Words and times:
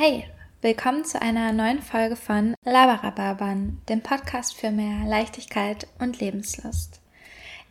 Hi, 0.00 0.22
willkommen 0.60 1.04
zu 1.04 1.20
einer 1.20 1.52
neuen 1.52 1.82
Folge 1.82 2.14
von 2.14 2.54
Labarababern, 2.64 3.82
dem 3.88 4.00
Podcast 4.00 4.54
für 4.54 4.70
mehr 4.70 5.08
Leichtigkeit 5.08 5.88
und 5.98 6.20
Lebenslust. 6.20 7.00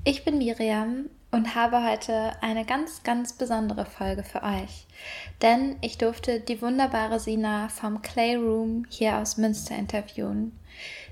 Ich 0.04 0.26
bin 0.26 0.38
Miriam 0.38 1.06
und 1.32 1.56
habe 1.56 1.90
heute 1.90 2.34
eine 2.42 2.66
ganz, 2.66 3.04
ganz 3.04 3.32
besondere 3.32 3.86
Folge 3.86 4.24
für 4.24 4.44
euch, 4.44 4.88
denn 5.42 5.78
ich 5.80 5.98
durfte 5.98 6.42
die 6.42 6.62
wunderbare 6.62 7.22
Sina 7.22 7.70
vom 7.70 8.02
Clayroom 8.02 8.86
hier 8.90 9.20
aus 9.20 9.38
Münster 9.38 9.78
interviewen. 9.78 10.52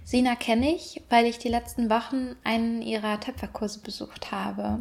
Sina 0.04 0.36
kenne 0.36 0.76
ich, 0.76 1.02
weil 1.10 1.28
ich 1.28 1.40
die 1.40 1.48
letzten 1.48 1.90
Wochen 1.90 2.36
einen 2.44 2.82
ihrer 2.82 3.22
Töpferkurse 3.22 3.80
besucht 3.80 4.34
habe. 4.34 4.80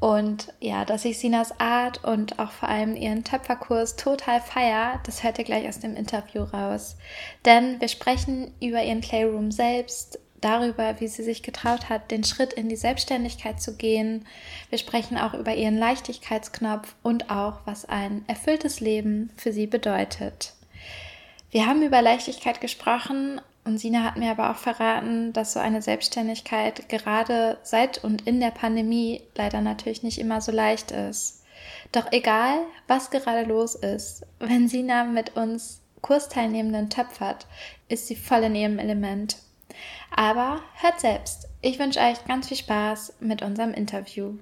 Und 0.00 0.54
ja, 0.60 0.86
dass 0.86 1.04
ich 1.04 1.18
Sinas 1.18 1.60
Art 1.60 2.04
und 2.04 2.38
auch 2.38 2.50
vor 2.52 2.70
allem 2.70 2.96
ihren 2.96 3.22
Töpferkurs 3.22 3.96
total 3.96 4.40
feier, 4.40 4.98
das 5.04 5.22
hört 5.22 5.38
ihr 5.38 5.44
gleich 5.44 5.68
aus 5.68 5.78
dem 5.78 5.94
Interview 5.94 6.42
raus. 6.42 6.96
Denn 7.44 7.80
wir 7.80 7.88
sprechen 7.88 8.52
über 8.60 8.82
ihren 8.82 9.02
Playroom 9.02 9.52
selbst, 9.52 10.18
darüber, 10.40 11.00
wie 11.00 11.08
sie 11.08 11.22
sich 11.22 11.42
getraut 11.42 11.88
hat, 11.88 12.10
den 12.10 12.24
Schritt 12.24 12.52
in 12.52 12.68
die 12.68 12.76
Selbstständigkeit 12.76 13.60
zu 13.60 13.76
gehen. 13.76 14.26
Wir 14.70 14.78
sprechen 14.78 15.18
auch 15.18 15.34
über 15.34 15.54
ihren 15.54 15.76
Leichtigkeitsknopf 15.76 16.94
und 17.02 17.30
auch, 17.30 17.60
was 17.64 17.84
ein 17.84 18.24
erfülltes 18.26 18.80
Leben 18.80 19.30
für 19.36 19.52
sie 19.52 19.66
bedeutet. 19.66 20.54
Wir 21.50 21.66
haben 21.66 21.82
über 21.82 22.00
Leichtigkeit 22.00 22.60
gesprochen 22.60 23.40
und 23.70 23.78
Sina 23.78 24.02
hat 24.02 24.16
mir 24.16 24.32
aber 24.32 24.50
auch 24.50 24.56
verraten, 24.56 25.32
dass 25.32 25.52
so 25.52 25.60
eine 25.60 25.80
Selbstständigkeit 25.80 26.88
gerade 26.88 27.56
seit 27.62 28.02
und 28.02 28.26
in 28.26 28.40
der 28.40 28.50
Pandemie 28.50 29.22
leider 29.36 29.60
natürlich 29.60 30.02
nicht 30.02 30.18
immer 30.18 30.40
so 30.40 30.50
leicht 30.50 30.90
ist. 30.90 31.44
Doch 31.92 32.10
egal, 32.10 32.58
was 32.88 33.10
gerade 33.10 33.48
los 33.48 33.76
ist, 33.76 34.26
wenn 34.40 34.66
Sina 34.66 35.04
mit 35.04 35.36
uns 35.36 35.82
Kursteilnehmenden 36.00 36.90
töpfert, 36.90 37.46
ist 37.88 38.08
sie 38.08 38.16
voll 38.16 38.42
in 38.42 38.56
ihrem 38.56 38.80
Element. 38.80 39.36
Aber 40.10 40.60
hört 40.80 40.98
selbst. 40.98 41.46
Ich 41.62 41.78
wünsche 41.78 42.00
euch 42.00 42.24
ganz 42.24 42.48
viel 42.48 42.56
Spaß 42.56 43.18
mit 43.20 43.40
unserem 43.40 43.72
Interview. 43.72 44.34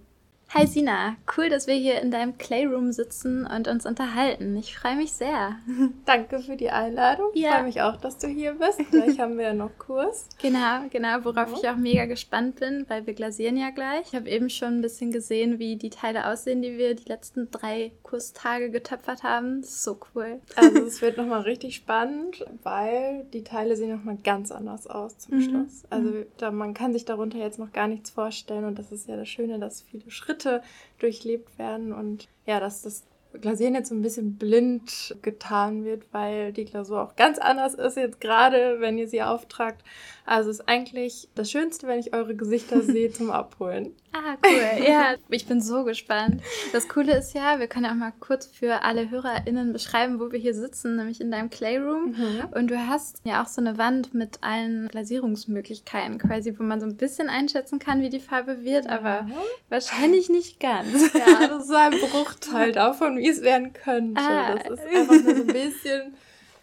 Hi 0.54 0.66
Sina, 0.66 1.16
cool, 1.36 1.50
dass 1.50 1.66
wir 1.66 1.74
hier 1.74 2.00
in 2.00 2.10
deinem 2.10 2.38
Clayroom 2.38 2.90
sitzen 2.90 3.46
und 3.46 3.68
uns 3.68 3.84
unterhalten. 3.84 4.56
Ich 4.56 4.78
freue 4.78 4.96
mich 4.96 5.12
sehr. 5.12 5.56
Danke 6.06 6.38
für 6.38 6.56
die 6.56 6.70
Einladung. 6.70 7.26
Ja. 7.34 7.48
Ich 7.48 7.54
freue 7.54 7.64
mich 7.64 7.82
auch, 7.82 7.96
dass 7.96 8.16
du 8.16 8.28
hier 8.28 8.54
bist. 8.54 8.78
Gleich 8.90 9.20
haben 9.20 9.36
wir 9.36 9.44
ja 9.44 9.52
noch 9.52 9.76
Kurs. 9.76 10.26
Genau, 10.40 10.84
genau, 10.88 11.22
worauf 11.22 11.50
ja. 11.50 11.58
ich 11.58 11.68
auch 11.68 11.76
mega 11.76 12.06
gespannt 12.06 12.60
bin, 12.60 12.86
weil 12.88 13.06
wir 13.06 13.12
glasieren 13.12 13.58
ja 13.58 13.68
gleich. 13.68 14.06
Ich 14.06 14.14
habe 14.14 14.26
eben 14.30 14.48
schon 14.48 14.78
ein 14.78 14.80
bisschen 14.80 15.12
gesehen, 15.12 15.58
wie 15.58 15.76
die 15.76 15.90
Teile 15.90 16.26
aussehen, 16.26 16.62
die 16.62 16.78
wir 16.78 16.94
die 16.94 17.08
letzten 17.08 17.50
drei 17.50 17.92
Kurstage 18.02 18.70
getöpfert 18.70 19.24
haben. 19.24 19.62
So 19.62 20.00
cool. 20.14 20.40
Also 20.56 20.78
es 20.78 21.02
wird 21.02 21.18
nochmal 21.18 21.42
richtig 21.42 21.76
spannend, 21.76 22.46
weil 22.62 23.26
die 23.34 23.44
Teile 23.44 23.76
sehen 23.76 23.90
nochmal 23.90 24.16
ganz 24.24 24.50
anders 24.50 24.86
aus 24.86 25.18
zum 25.18 25.36
mhm. 25.36 25.42
Schluss. 25.42 25.82
Also 25.90 26.08
mhm. 26.08 26.26
da, 26.38 26.50
man 26.50 26.72
kann 26.72 26.94
sich 26.94 27.04
darunter 27.04 27.36
jetzt 27.36 27.58
noch 27.58 27.74
gar 27.74 27.86
nichts 27.86 28.08
vorstellen 28.08 28.64
und 28.64 28.78
das 28.78 28.92
ist 28.92 29.08
ja 29.08 29.16
das 29.16 29.28
Schöne, 29.28 29.58
dass 29.58 29.82
viele 29.82 30.10
Schritte 30.10 30.37
Schritte 30.38 30.62
durchlebt 30.98 31.58
werden 31.58 31.92
und 31.92 32.28
ja, 32.46 32.60
dass 32.60 32.82
das 32.82 33.04
Glasieren 33.42 33.74
jetzt 33.74 33.90
so 33.90 33.94
ein 33.94 34.00
bisschen 34.00 34.36
blind 34.36 35.14
getan 35.20 35.84
wird, 35.84 36.04
weil 36.12 36.50
die 36.50 36.64
Glasur 36.64 37.02
auch 37.02 37.14
ganz 37.14 37.38
anders 37.38 37.74
ist 37.74 37.98
jetzt 37.98 38.22
gerade, 38.22 38.80
wenn 38.80 38.96
ihr 38.96 39.06
sie 39.06 39.22
auftragt. 39.22 39.84
Also 40.24 40.48
ist 40.48 40.66
eigentlich 40.66 41.28
das 41.34 41.50
Schönste, 41.50 41.86
wenn 41.86 42.00
ich 42.00 42.14
eure 42.14 42.34
Gesichter 42.34 42.80
sehe 42.82 43.12
zum 43.12 43.30
Abholen. 43.30 43.94
Ah, 44.12 44.36
cool. 44.44 44.84
Ja, 44.88 45.14
ich 45.28 45.46
bin 45.46 45.60
so 45.60 45.84
gespannt. 45.84 46.42
Das 46.72 46.88
Coole 46.88 47.16
ist 47.16 47.34
ja, 47.34 47.58
wir 47.58 47.66
können 47.66 47.84
ja 47.84 47.90
auch 47.90 47.96
mal 47.96 48.12
kurz 48.20 48.46
für 48.46 48.82
alle 48.82 49.10
HörerInnen 49.10 49.72
beschreiben, 49.72 50.18
wo 50.20 50.32
wir 50.32 50.38
hier 50.38 50.54
sitzen, 50.54 50.96
nämlich 50.96 51.20
in 51.20 51.30
deinem 51.30 51.50
Clayroom. 51.50 52.12
Mhm. 52.12 52.44
Und 52.52 52.70
du 52.70 52.78
hast 52.88 53.20
ja 53.24 53.42
auch 53.42 53.48
so 53.48 53.60
eine 53.60 53.76
Wand 53.78 54.14
mit 54.14 54.38
allen 54.42 54.88
Glasierungsmöglichkeiten 54.88 56.18
quasi, 56.18 56.58
wo 56.58 56.62
man 56.62 56.80
so 56.80 56.86
ein 56.86 56.96
bisschen 56.96 57.28
einschätzen 57.28 57.78
kann, 57.78 58.00
wie 58.00 58.10
die 58.10 58.20
Farbe 58.20 58.64
wird, 58.64 58.88
aber 58.88 59.26
wahrscheinlich 59.68 60.28
nicht 60.28 60.60
ganz. 60.60 61.12
Ja, 61.18 61.48
das 61.48 61.62
ist 61.62 61.68
so 61.68 61.74
ein 61.74 61.90
Bruchteil 61.90 62.72
davon, 62.72 63.18
wie 63.18 63.28
es 63.28 63.42
werden 63.42 63.72
könnte. 63.72 64.20
Ah. 64.20 64.54
Das 64.54 64.78
ist 64.78 64.86
einfach 64.86 65.24
nur 65.24 65.34
so 65.34 65.42
ein 65.42 65.46
bisschen 65.46 66.14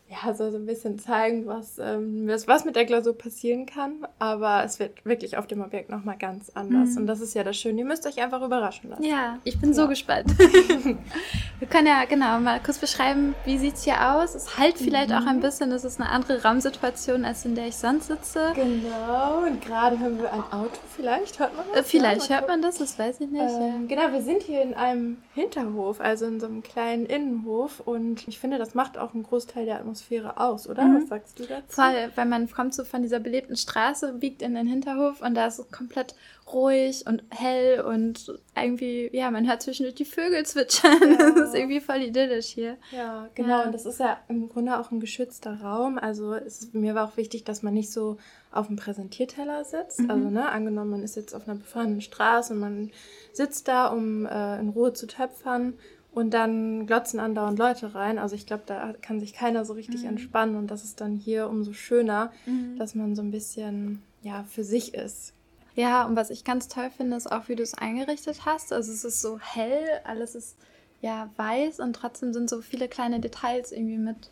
ja, 0.07 0.35
soll 0.35 0.51
so 0.51 0.57
ein 0.57 0.67
bisschen 0.67 0.99
zeigen, 0.99 1.47
was, 1.47 1.79
ähm, 1.79 2.27
was, 2.27 2.63
mit 2.63 2.75
der 2.75 2.85
Glasur 2.85 3.17
passieren 3.17 3.65
kann. 3.65 4.07
Aber 4.19 4.63
es 4.63 4.77
wird 4.77 5.03
wirklich 5.03 5.35
auf 5.35 5.47
dem 5.47 5.61
Objekt 5.61 5.89
nochmal 5.89 6.15
ganz 6.17 6.51
anders. 6.53 6.91
Mhm. 6.91 6.97
Und 6.97 7.07
das 7.07 7.21
ist 7.21 7.33
ja 7.33 7.43
das 7.43 7.57
Schöne. 7.57 7.79
Ihr 7.79 7.85
müsst 7.85 8.05
euch 8.05 8.21
einfach 8.21 8.43
überraschen 8.43 8.91
lassen. 8.91 9.03
Ja, 9.03 9.39
ich 9.43 9.59
bin 9.59 9.69
ja. 9.69 9.75
so 9.75 9.87
gespannt. 9.87 10.31
Wir 11.59 11.67
können 11.67 11.87
ja 11.87 12.05
genau 12.05 12.39
mal 12.39 12.59
kurz 12.61 12.77
beschreiben, 12.77 13.33
wie 13.45 13.57
sieht 13.57 13.75
es 13.75 13.83
hier 13.83 14.13
aus. 14.13 14.35
Es 14.35 14.57
halt 14.59 14.77
vielleicht 14.77 15.09
mhm. 15.09 15.15
auch 15.15 15.25
ein 15.25 15.39
bisschen, 15.39 15.71
es 15.71 15.83
ist 15.83 15.99
eine 15.99 16.09
andere 16.09 16.43
Raumsituation, 16.43 17.25
als 17.25 17.43
in 17.45 17.55
der 17.55 17.67
ich 17.67 17.75
sonst 17.75 18.07
sitze. 18.07 18.51
Genau, 18.53 19.45
und 19.47 19.61
gerade 19.61 19.99
haben 19.99 20.19
wir 20.19 20.31
ein 20.31 20.43
Auto 20.51 20.79
vielleicht. 20.95 21.39
Hört 21.39 21.55
man 21.55 21.65
das? 21.73 21.79
Äh, 21.79 21.83
vielleicht 21.83 22.29
ja, 22.29 22.37
hört 22.37 22.47
man 22.47 22.61
das, 22.61 22.77
das 22.77 22.99
weiß 22.99 23.21
ich 23.21 23.31
nicht. 23.31 23.41
Ähm, 23.41 23.87
genau, 23.87 24.11
wir 24.11 24.21
sind 24.21 24.43
hier 24.43 24.61
in 24.61 24.75
einem 24.75 25.17
Hinterhof, 25.33 25.99
also 25.99 26.25
in 26.25 26.39
so 26.39 26.45
einem 26.45 26.61
kleinen 26.61 27.07
Innenhof. 27.07 27.79
Und 27.79 28.27
ich 28.27 28.37
finde, 28.37 28.59
das 28.59 28.75
macht 28.75 28.97
auch 28.97 29.13
einen 29.13 29.23
Großteil 29.23 29.65
der 29.65 29.79
Atmosphäre 29.79 29.94
Atmosphäre 29.95 30.37
aus, 30.37 30.67
oder? 30.67 30.83
Mhm. 30.83 31.01
Was 31.01 31.09
sagst 31.09 31.39
du 31.39 31.45
dazu? 31.45 31.63
Voll, 31.67 32.11
weil 32.15 32.25
man 32.25 32.49
kommt 32.51 32.73
so 32.73 32.83
von 32.83 33.01
dieser 33.01 33.19
belebten 33.19 33.55
Straße, 33.55 34.13
biegt 34.13 34.41
in 34.41 34.55
den 34.55 34.67
Hinterhof 34.67 35.21
und 35.21 35.35
da 35.35 35.47
ist 35.47 35.59
es 35.59 35.71
komplett 35.71 36.15
ruhig 36.51 37.05
und 37.07 37.23
hell 37.29 37.81
und 37.81 38.39
irgendwie, 38.55 39.09
ja, 39.13 39.31
man 39.31 39.47
hört 39.47 39.63
zwischendurch 39.63 39.95
die 39.95 40.05
Vögel 40.05 40.45
zwitschern. 40.45 40.99
Ja. 41.01 41.15
Das 41.35 41.49
ist 41.49 41.55
irgendwie 41.55 41.81
voll 41.81 42.01
idyllisch 42.01 42.47
hier. 42.47 42.77
Ja, 42.91 43.29
genau. 43.33 43.59
Ja. 43.59 43.63
Und 43.63 43.73
das 43.73 43.85
ist 43.85 43.99
ja 43.99 44.17
im 44.27 44.49
Grunde 44.49 44.79
auch 44.79 44.91
ein 44.91 44.99
geschützter 44.99 45.59
Raum. 45.61 45.97
Also 45.97 46.33
es, 46.33 46.73
mir 46.73 46.93
war 46.93 47.07
auch 47.07 47.17
wichtig, 47.17 47.43
dass 47.43 47.63
man 47.63 47.73
nicht 47.73 47.91
so 47.91 48.17
auf 48.51 48.67
dem 48.67 48.75
Präsentierteller 48.75 49.65
sitzt. 49.65 50.01
Mhm. 50.01 50.11
Also, 50.11 50.29
ne, 50.29 50.49
angenommen, 50.49 50.91
man 50.91 51.03
ist 51.03 51.15
jetzt 51.15 51.33
auf 51.33 51.47
einer 51.47 51.57
befahrenen 51.57 52.01
Straße 52.01 52.53
und 52.53 52.59
man 52.59 52.91
sitzt 53.33 53.67
da, 53.67 53.87
um 53.87 54.25
äh, 54.25 54.59
in 54.59 54.69
Ruhe 54.69 54.93
zu 54.93 55.07
töpfern 55.07 55.73
und 56.15 56.33
dann 56.33 56.87
glotzen 56.87 57.19
andauernd 57.19 57.59
Leute 57.59 57.93
rein. 57.93 58.17
Also 58.17 58.35
ich 58.35 58.47
glaube, 58.47 58.63
da 58.65 58.93
kann 59.01 59.19
sich 59.19 59.33
keiner 59.33 59.65
so 59.65 59.73
richtig 59.73 60.03
mhm. 60.03 60.09
entspannen. 60.09 60.55
Und 60.55 60.71
das 60.71 60.85
ist 60.85 61.01
dann 61.01 61.17
hier 61.17 61.49
umso 61.49 61.73
schöner, 61.73 62.31
mhm. 62.45 62.77
dass 62.77 62.95
man 62.95 63.15
so 63.15 63.21
ein 63.21 63.31
bisschen 63.31 64.01
ja 64.23 64.45
für 64.49 64.63
sich 64.63 64.93
ist. 64.93 65.33
Ja, 65.75 66.05
und 66.05 66.15
was 66.15 66.29
ich 66.29 66.45
ganz 66.45 66.69
toll 66.69 66.89
finde, 66.89 67.17
ist 67.17 67.29
auch, 67.29 67.49
wie 67.49 67.57
du 67.57 67.63
es 67.63 67.73
eingerichtet 67.73 68.45
hast. 68.45 68.71
Also 68.71 68.93
es 68.93 69.03
ist 69.03 69.21
so 69.21 69.39
hell, 69.39 69.85
alles 70.05 70.35
ist 70.35 70.55
ja 71.01 71.29
weiß 71.35 71.81
und 71.81 71.93
trotzdem 71.93 72.31
sind 72.31 72.49
so 72.49 72.61
viele 72.61 72.87
kleine 72.87 73.19
Details 73.19 73.73
irgendwie 73.73 73.97
mit 73.97 74.31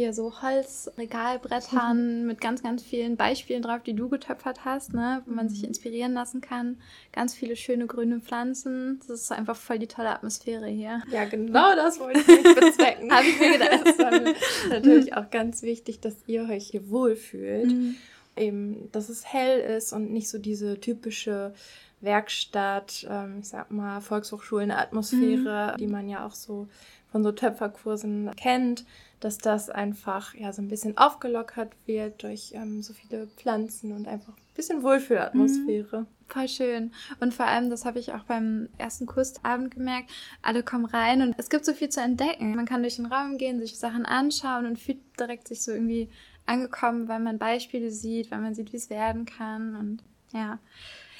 hier 0.00 0.14
so 0.14 0.40
Holzregalbrettern 0.40 2.20
mhm. 2.20 2.26
mit 2.26 2.40
ganz, 2.40 2.62
ganz 2.62 2.82
vielen 2.82 3.18
Beispielen 3.18 3.60
drauf, 3.60 3.82
die 3.82 3.92
du 3.92 4.08
getöpfert 4.08 4.64
hast, 4.64 4.94
ne, 4.94 5.22
wo 5.26 5.34
man 5.34 5.50
sich 5.50 5.60
mhm. 5.60 5.68
inspirieren 5.68 6.14
lassen 6.14 6.40
kann. 6.40 6.78
Ganz 7.12 7.34
viele 7.34 7.54
schöne 7.54 7.86
grüne 7.86 8.20
Pflanzen. 8.20 8.98
Das 9.06 9.20
ist 9.20 9.32
einfach 9.32 9.56
voll 9.56 9.78
die 9.78 9.88
tolle 9.88 10.08
Atmosphäre 10.08 10.68
hier. 10.68 11.02
Ja, 11.12 11.26
genau 11.26 11.74
das 11.76 12.00
wollte 12.00 12.20
ich 12.20 12.26
nicht 12.26 12.60
bezwecken. 12.60 13.12
Habe 13.12 13.26
ich 13.26 13.38
mir 13.38 13.58
gedacht. 13.58 13.80
Das 13.84 14.16
ist 14.16 14.68
natürlich 14.70 15.14
auch 15.14 15.28
ganz 15.28 15.62
wichtig, 15.62 16.00
dass 16.00 16.14
ihr 16.26 16.48
euch 16.48 16.68
hier 16.68 16.88
wohlfühlt. 16.88 17.70
Mhm. 17.70 17.96
Eben, 18.36 18.88
dass 18.92 19.10
es 19.10 19.26
hell 19.26 19.60
ist 19.60 19.92
und 19.92 20.12
nicht 20.12 20.30
so 20.30 20.38
diese 20.38 20.80
typische 20.80 21.52
Werkstatt, 22.00 23.06
ähm, 23.10 23.40
ich 23.40 23.48
sag 23.48 23.70
mal, 23.70 24.00
Volkshochschulen-Atmosphäre, 24.00 25.72
mhm. 25.74 25.76
die 25.76 25.86
man 25.88 26.08
ja 26.08 26.24
auch 26.24 26.34
so 26.34 26.68
von 27.12 27.22
so 27.22 27.32
Töpferkursen 27.32 28.30
kennt 28.36 28.86
dass 29.20 29.38
das 29.38 29.70
einfach 29.70 30.34
ja 30.34 30.52
so 30.52 30.62
ein 30.62 30.68
bisschen 30.68 30.96
aufgelockert 30.96 31.72
wird 31.86 32.22
durch 32.22 32.52
ähm, 32.54 32.82
so 32.82 32.94
viele 32.94 33.26
Pflanzen 33.36 33.92
und 33.92 34.08
einfach 34.08 34.32
ein 34.32 34.54
bisschen 34.54 34.82
Wohlfühlatmosphäre. 34.82 36.00
Mhm. 36.00 36.06
Voll 36.28 36.48
schön. 36.48 36.92
Und 37.20 37.34
vor 37.34 37.46
allem, 37.46 37.70
das 37.70 37.84
habe 37.84 37.98
ich 37.98 38.12
auch 38.12 38.22
beim 38.24 38.68
ersten 38.78 39.06
Kursabend 39.06 39.72
gemerkt, 39.72 40.10
alle 40.42 40.62
kommen 40.62 40.84
rein 40.84 41.22
und 41.22 41.34
es 41.38 41.50
gibt 41.50 41.64
so 41.64 41.74
viel 41.74 41.88
zu 41.88 42.00
entdecken. 42.00 42.54
Man 42.54 42.66
kann 42.66 42.82
durch 42.82 42.96
den 42.96 43.06
Raum 43.06 43.36
gehen, 43.36 43.60
sich 43.60 43.78
Sachen 43.78 44.06
anschauen 44.06 44.66
und 44.66 44.78
fühlt 44.78 45.00
direkt 45.18 45.48
sich 45.48 45.62
so 45.62 45.72
irgendwie 45.72 46.08
angekommen, 46.46 47.08
weil 47.08 47.20
man 47.20 47.38
Beispiele 47.38 47.90
sieht, 47.90 48.30
weil 48.30 48.40
man 48.40 48.54
sieht, 48.54 48.72
wie 48.72 48.76
es 48.76 48.90
werden 48.90 49.26
kann 49.26 49.76
und 49.76 50.02
ja. 50.32 50.58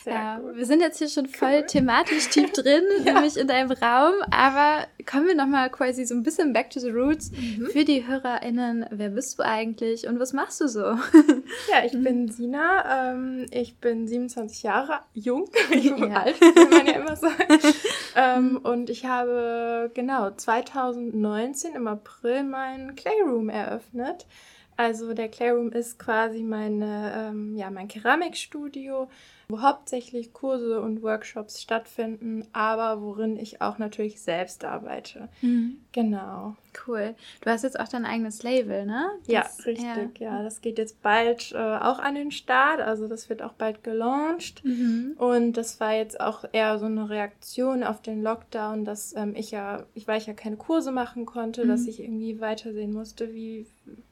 Ja, 0.04 0.40
wir 0.54 0.66
sind 0.66 0.80
jetzt 0.80 0.98
hier 0.98 1.08
schon 1.08 1.26
voll 1.26 1.64
thematisch 1.66 2.28
tief 2.28 2.52
drin, 2.54 2.82
ja. 3.04 3.12
nämlich 3.12 3.36
in 3.36 3.46
deinem 3.46 3.70
Raum. 3.70 4.14
Aber 4.30 4.86
kommen 5.10 5.26
wir 5.26 5.34
nochmal 5.34 5.70
quasi 5.70 6.04
so 6.04 6.14
ein 6.14 6.22
bisschen 6.22 6.52
back 6.52 6.70
to 6.70 6.80
the 6.80 6.90
roots 6.90 7.30
mhm. 7.32 7.66
für 7.70 7.84
die 7.84 8.06
HörerInnen. 8.06 8.86
Wer 8.90 9.10
bist 9.10 9.38
du 9.38 9.42
eigentlich 9.42 10.06
und 10.06 10.18
was 10.18 10.32
machst 10.32 10.60
du 10.60 10.68
so? 10.68 10.80
Ja, 10.80 11.84
ich 11.84 11.92
mhm. 11.92 12.04
bin 12.04 12.28
Sina. 12.30 13.12
Ähm, 13.12 13.46
ich 13.50 13.78
bin 13.78 14.08
27 14.08 14.62
Jahre 14.62 15.00
jung. 15.14 15.48
Ich 15.70 15.94
bin 15.94 16.10
ja. 16.10 16.22
alt, 16.22 16.40
kann 16.40 16.70
man 16.70 16.86
ja 16.86 16.92
immer 16.94 17.16
sagen. 17.16 17.58
ähm, 18.16 18.60
und 18.62 18.90
ich 18.90 19.04
habe 19.04 19.90
genau 19.94 20.30
2019 20.30 21.74
im 21.74 21.86
April 21.86 22.42
meinen 22.42 22.96
Clayroom 22.96 23.48
eröffnet. 23.48 24.26
Also 24.80 25.12
der 25.12 25.28
Clayroom 25.28 25.72
ist 25.72 25.98
quasi 25.98 26.42
meine, 26.42 27.12
ähm, 27.14 27.54
ja, 27.54 27.70
mein 27.70 27.86
Keramikstudio, 27.86 29.10
wo 29.50 29.60
hauptsächlich 29.60 30.32
Kurse 30.32 30.80
und 30.80 31.02
Workshops 31.02 31.60
stattfinden, 31.60 32.46
aber 32.54 33.02
worin 33.02 33.36
ich 33.36 33.60
auch 33.60 33.76
natürlich 33.76 34.22
selbst 34.22 34.64
arbeite. 34.64 35.28
Mhm. 35.42 35.82
Genau. 35.92 36.56
Cool. 36.86 37.14
Du 37.42 37.50
hast 37.50 37.62
jetzt 37.62 37.78
auch 37.78 37.88
dein 37.88 38.06
eigenes 38.06 38.42
Label, 38.42 38.86
ne? 38.86 39.10
Das, 39.26 39.28
ja, 39.28 39.64
richtig. 39.66 40.18
Ja. 40.18 40.36
ja. 40.36 40.42
das 40.42 40.62
geht 40.62 40.78
jetzt 40.78 41.02
bald 41.02 41.52
äh, 41.52 41.58
auch 41.58 41.98
an 41.98 42.14
den 42.14 42.30
Start. 42.30 42.80
Also 42.80 43.06
das 43.06 43.28
wird 43.28 43.42
auch 43.42 43.52
bald 43.52 43.84
gelauncht. 43.84 44.64
Mhm. 44.64 45.12
Und 45.18 45.58
das 45.58 45.78
war 45.78 45.92
jetzt 45.92 46.18
auch 46.18 46.46
eher 46.52 46.78
so 46.78 46.86
eine 46.86 47.10
Reaktion 47.10 47.84
auf 47.84 48.00
den 48.00 48.22
Lockdown, 48.22 48.86
dass 48.86 49.14
ähm, 49.14 49.34
ich 49.36 49.50
ja, 49.50 49.84
ich 49.92 50.08
weil 50.08 50.16
ich 50.16 50.26
ja 50.26 50.32
keine 50.32 50.56
Kurse 50.56 50.90
machen 50.90 51.26
konnte, 51.26 51.66
mhm. 51.66 51.68
dass 51.68 51.86
ich 51.86 52.00
irgendwie 52.00 52.40
weitersehen 52.40 52.94
musste, 52.94 53.34
wie, 53.34 53.66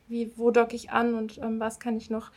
wie, 0.09 0.33
wo 0.37 0.51
docke 0.51 0.77
ich 0.77 0.91
an 0.91 1.15
und 1.15 1.39
ähm, 1.39 1.61
was 1.61 1.79
kann 1.79 1.97
ich 1.97 2.11
noch 2.11 2.31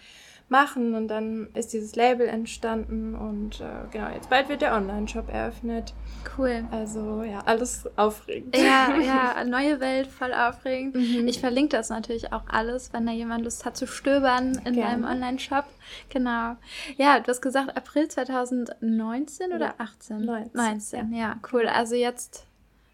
machen. 0.51 0.93
Und 0.93 1.07
dann 1.07 1.47
ist 1.55 1.73
dieses 1.73 1.95
Label 1.95 2.27
entstanden 2.27 3.15
und 3.15 3.61
äh, 3.61 3.87
genau, 3.91 4.09
jetzt 4.13 4.29
bald 4.29 4.49
wird 4.49 4.61
der 4.61 4.75
Online-Shop 4.75 5.29
eröffnet. 5.33 5.93
Cool. 6.37 6.65
Also 6.69 7.23
ja, 7.23 7.39
alles 7.45 7.89
aufregend. 7.95 8.55
Ja, 8.55 8.95
ja, 9.03 9.43
neue 9.45 9.79
Welt, 9.79 10.07
voll 10.07 10.33
aufregend. 10.33 10.95
Mhm. 10.95 11.27
Ich 11.27 11.39
verlinke 11.39 11.77
das 11.77 11.89
natürlich 11.89 12.33
auch 12.33 12.43
alles, 12.47 12.93
wenn 12.93 13.05
da 13.05 13.13
jemand 13.13 13.45
Lust 13.45 13.65
hat 13.65 13.77
zu 13.77 13.87
stöbern 13.87 14.61
in 14.65 14.73
Gerne. 14.73 14.81
deinem 14.81 15.05
Online-Shop. 15.05 15.65
Genau. 16.09 16.57
Ja, 16.97 17.19
du 17.19 17.27
hast 17.29 17.41
gesagt 17.41 17.75
April 17.75 18.09
2019 18.09 19.53
oder 19.53 19.67
ja. 19.67 19.73
18? 19.77 20.25
19. 20.25 20.51
19, 20.53 21.13
ja. 21.13 21.19
ja, 21.19 21.35
cool. 21.51 21.67
Also 21.67 21.95
jetzt 21.95 22.45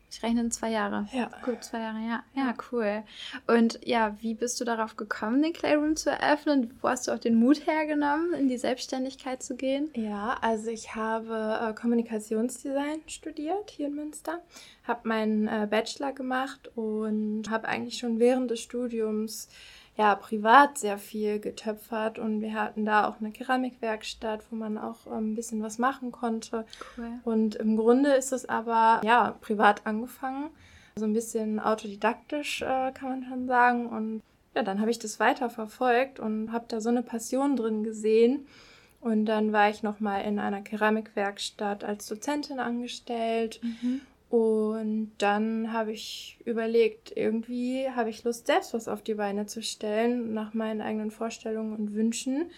ich 0.10 0.24
rechne 0.24 0.42
in 0.42 0.52
zwei 0.52 0.72
Jahre. 0.72 1.08
Ja. 1.12 1.30
Gut, 1.44 1.64
zwei 1.64 1.80
Jahre, 1.80 2.00
ja. 2.00 2.24
Ja, 2.34 2.54
cool. 2.72 3.04
Und 3.46 3.80
ja, 3.86 4.16
wie 4.22 4.36
bist 4.36 4.60
du 4.60 4.66
darauf 4.66 4.96
gekommen, 4.96 5.42
den 5.42 5.54
Clayroom 5.54 5.96
zu 5.96 6.10
eröffnen? 6.10 6.78
Wo 6.82 6.88
hast 6.90 7.08
du 7.08 7.12
auch 7.12 7.20
den 7.20 7.36
Mut 7.36 7.68
hergenommen, 7.68 8.34
in 8.34 8.48
die 8.48 8.58
Selbstständigkeit 8.58 9.44
zu 9.44 9.56
gehen? 9.56 9.90
Ja, 9.96 10.38
also 10.42 10.70
ich 10.70 10.96
habe 10.96 11.60
äh, 11.62 11.74
Kommunikationsdesign 11.74 13.02
studiert 13.08 13.70
hier 13.70 13.88
in 13.88 13.96
Münster, 13.96 14.42
habe 14.84 15.08
meinen 15.08 15.48
äh, 15.48 15.68
Bachelor 15.70 16.14
gemacht 16.14 16.72
und 16.76 17.50
habe 17.50 17.68
eigentlich 17.68 17.98
schon 17.98 18.20
während 18.20 18.50
des 18.50 18.62
Studiums 18.62 19.50
ja, 19.98 20.14
privat 20.16 20.78
sehr 20.78 21.00
viel 21.00 21.40
getöpfert 21.40 22.20
und 22.20 22.42
wir 22.42 22.54
hatten 22.54 22.86
da 22.86 23.08
auch 23.08 23.20
eine 23.20 23.32
Keramikwerkstatt, 23.32 24.44
wo 24.52 24.56
man 24.56 24.78
auch 24.78 25.08
ähm, 25.08 25.32
ein 25.32 25.36
bisschen 25.36 25.64
was 25.64 25.80
machen 25.80 26.12
konnte. 26.12 26.66
Cool. 26.96 27.12
Und 27.24 27.56
im 27.56 27.76
Grunde 27.78 28.12
ist 28.12 28.32
es 28.32 28.48
aber, 28.48 29.02
ja, 29.04 29.36
privat 29.42 29.88
angefangen. 29.88 30.52
So 30.96 31.06
ein 31.06 31.14
bisschen 31.14 31.60
autodidaktisch, 31.60 32.62
äh, 32.62 32.92
kann 32.92 33.10
man 33.10 33.24
schon 33.24 33.48
sagen. 33.48 33.88
Und 33.88 34.22
ja, 34.56 34.62
dann 34.62 34.80
habe 34.82 34.92
ich 34.92 35.00
das 35.00 35.20
weiter 35.20 35.50
verfolgt 35.50 36.20
und 36.20 36.52
habe 36.52 36.66
da 36.68 36.80
so 36.80 36.90
eine 36.90 37.04
Passion 37.04 37.56
drin 37.56 37.84
gesehen. 37.84 38.46
Und 39.02 39.26
dann 39.26 39.52
war 39.52 39.70
ich 39.70 39.84
nochmal 39.84 40.24
in 40.26 40.38
einer 40.38 40.62
Keramikwerkstatt 40.62 41.84
als 41.84 42.08
Dozentin 42.08 42.60
angestellt. 42.60 43.60
Mhm. 43.64 44.02
Und 44.30 45.12
dann 45.20 45.72
habe 45.72 45.94
ich 45.94 46.38
überlegt, 46.44 47.16
irgendwie 47.16 47.90
habe 47.90 48.10
ich 48.10 48.24
Lust, 48.26 48.48
selbst 48.48 48.74
was 48.74 48.90
auf 48.90 49.02
die 49.02 49.14
Beine 49.14 49.46
zu 49.46 49.62
stellen, 49.64 50.34
nach 50.34 50.54
meinen 50.54 50.82
eigenen 50.82 51.12
Vorstellungen 51.12 51.76
und 51.76 51.94
Wünschen. 51.94 52.52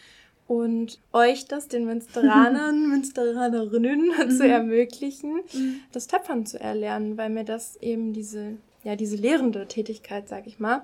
Und 0.48 1.00
euch 1.14 1.46
das, 1.46 1.68
den 1.68 1.86
Münsteranern, 1.86 2.88
Münsteranerinnen 2.90 4.12
mhm. 4.26 4.32
zu 4.32 4.48
ermöglichen, 4.48 5.42
mhm. 5.54 5.82
das 5.92 6.08
Töpfern 6.08 6.48
zu 6.48 6.60
erlernen, 6.60 7.18
weil 7.18 7.30
mir 7.30 7.44
das 7.44 7.76
eben 7.78 8.14
diese, 8.14 8.58
ja, 8.84 8.96
diese 8.96 9.16
lehrende 9.16 9.68
Tätigkeit, 9.68 10.28
sag 10.28 10.48
ich 10.48 10.60
mal, 10.60 10.84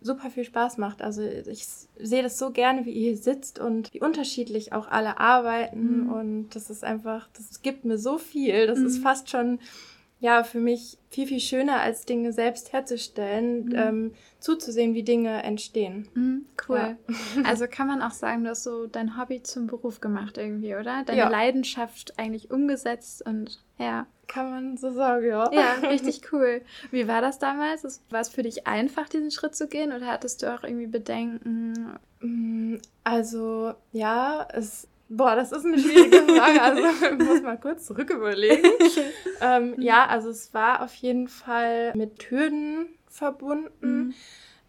super 0.00 0.28
viel 0.28 0.44
Spaß 0.44 0.78
macht. 0.78 1.02
Also 1.02 1.22
ich 1.22 1.66
sehe 2.00 2.24
das 2.24 2.36
so 2.36 2.50
gerne, 2.50 2.84
wie 2.84 2.90
ihr 2.90 3.12
hier 3.12 3.16
sitzt 3.16 3.60
und 3.60 3.94
wie 3.94 4.00
unterschiedlich 4.00 4.72
auch 4.72 4.88
alle 4.88 5.20
arbeiten. 5.20 6.04
Mhm. 6.04 6.12
Und 6.12 6.48
das 6.56 6.68
ist 6.68 6.82
einfach, 6.82 7.28
das 7.36 7.62
gibt 7.62 7.84
mir 7.84 7.98
so 7.98 8.18
viel. 8.18 8.66
Das 8.66 8.80
mhm. 8.80 8.86
ist 8.86 8.98
fast 8.98 9.30
schon 9.30 9.60
ja, 10.18 10.44
für 10.44 10.60
mich 10.60 10.98
viel, 11.10 11.26
viel 11.26 11.40
schöner, 11.40 11.80
als 11.80 12.06
Dinge 12.06 12.32
selbst 12.32 12.72
herzustellen, 12.72 13.66
mhm. 13.66 13.74
ähm, 13.74 14.14
zuzusehen, 14.40 14.94
wie 14.94 15.02
Dinge 15.02 15.42
entstehen. 15.42 16.08
Mhm, 16.14 16.46
cool. 16.68 16.96
Ja. 17.08 17.14
Also 17.44 17.66
kann 17.68 17.86
man 17.86 18.00
auch 18.00 18.12
sagen, 18.12 18.44
du 18.44 18.50
hast 18.50 18.64
so 18.64 18.86
dein 18.86 19.18
Hobby 19.18 19.42
zum 19.42 19.66
Beruf 19.66 20.00
gemacht 20.00 20.38
irgendwie, 20.38 20.74
oder? 20.74 21.04
Deine 21.04 21.18
ja. 21.18 21.28
Leidenschaft 21.28 22.18
eigentlich 22.18 22.50
umgesetzt 22.50 23.24
und 23.26 23.62
ja. 23.78 24.06
Kann 24.26 24.50
man 24.50 24.76
so 24.76 24.90
sagen, 24.90 25.26
ja. 25.26 25.50
Ja, 25.52 25.74
richtig 25.88 26.32
cool. 26.32 26.62
Wie 26.90 27.06
war 27.06 27.20
das 27.20 27.38
damals? 27.38 28.00
War 28.08 28.20
es 28.20 28.30
für 28.30 28.42
dich 28.42 28.66
einfach, 28.66 29.08
diesen 29.08 29.30
Schritt 29.30 29.54
zu 29.54 29.68
gehen 29.68 29.92
oder 29.92 30.06
hattest 30.06 30.42
du 30.42 30.52
auch 30.52 30.64
irgendwie 30.64 30.86
Bedenken? 30.86 31.98
Mm, 32.20 32.76
also, 33.04 33.74
ja, 33.92 34.48
es 34.52 34.88
Boah, 35.08 35.36
das 35.36 35.52
ist 35.52 35.64
eine 35.64 35.78
schwierige 35.78 36.22
Frage. 36.34 36.62
Also 36.62 36.82
ich 37.12 37.26
muss 37.26 37.42
mal 37.42 37.58
kurz 37.58 37.86
zurück 37.86 38.10
überlegen. 38.10 38.68
ähm, 39.40 39.74
ja, 39.78 40.06
also 40.06 40.30
es 40.30 40.52
war 40.52 40.82
auf 40.82 40.94
jeden 40.94 41.28
Fall 41.28 41.92
mit 41.94 42.30
Hürden 42.30 42.88
verbunden, 43.06 43.98
mhm. 43.98 44.14